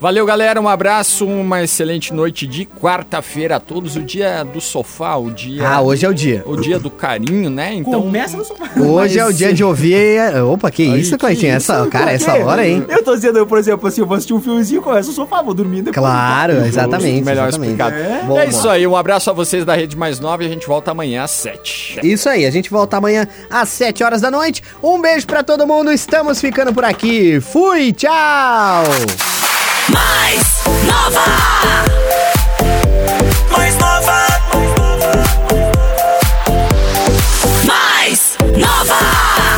[0.00, 0.60] Valeu, galera.
[0.60, 3.96] Um abraço, uma excelente noite de quarta-feira a todos.
[3.96, 5.68] O dia do sofá, o dia.
[5.68, 6.44] Ah, hoje é o dia.
[6.46, 7.74] O dia do carinho, né?
[7.74, 8.02] Então.
[8.02, 8.70] Começa no sofá.
[8.76, 10.20] Hoje é o Mas- dia de ouvir.
[10.44, 11.52] Opa, que Ai, isso, Cleitinho?
[11.52, 12.86] Essa, cara, essa hora, hein?
[12.88, 15.52] Eu tô dizendo, por exemplo, assim, eu vou assistir um filmezinho, começa o sofá, vou
[15.52, 15.96] dormir depois.
[15.96, 17.24] Claro, exatamente.
[17.24, 17.72] Melhor exatamente.
[17.72, 17.96] explicado.
[17.96, 18.20] É?
[18.20, 18.86] É, Bom, isso aí.
[18.86, 21.98] Um abraço a vocês da Rede Mais Nova e a gente volta amanhã às 7.
[22.04, 24.62] Isso aí, a gente volta amanhã às 7 horas da noite.
[24.80, 27.40] Um beijo pra todo mundo, estamos ficando por aqui.
[27.40, 28.84] Fui, tchau!
[29.90, 31.24] Mais nova.
[33.56, 34.26] Mais nova.
[37.64, 38.98] Mais nova.
[38.98, 39.57] Mais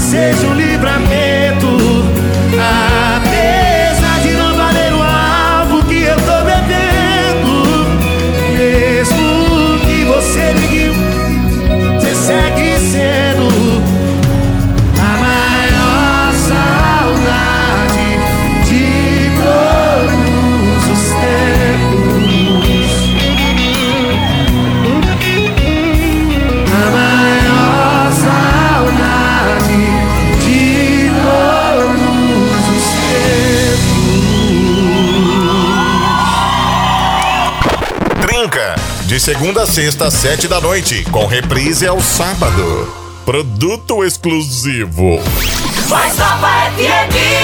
[0.00, 1.68] Seja um livramento.
[2.52, 3.03] Apesar
[39.14, 42.92] De segunda a sexta, às sete da noite, com reprise ao sábado.
[43.24, 45.20] Produto exclusivo.
[45.88, 47.43] Nova FM.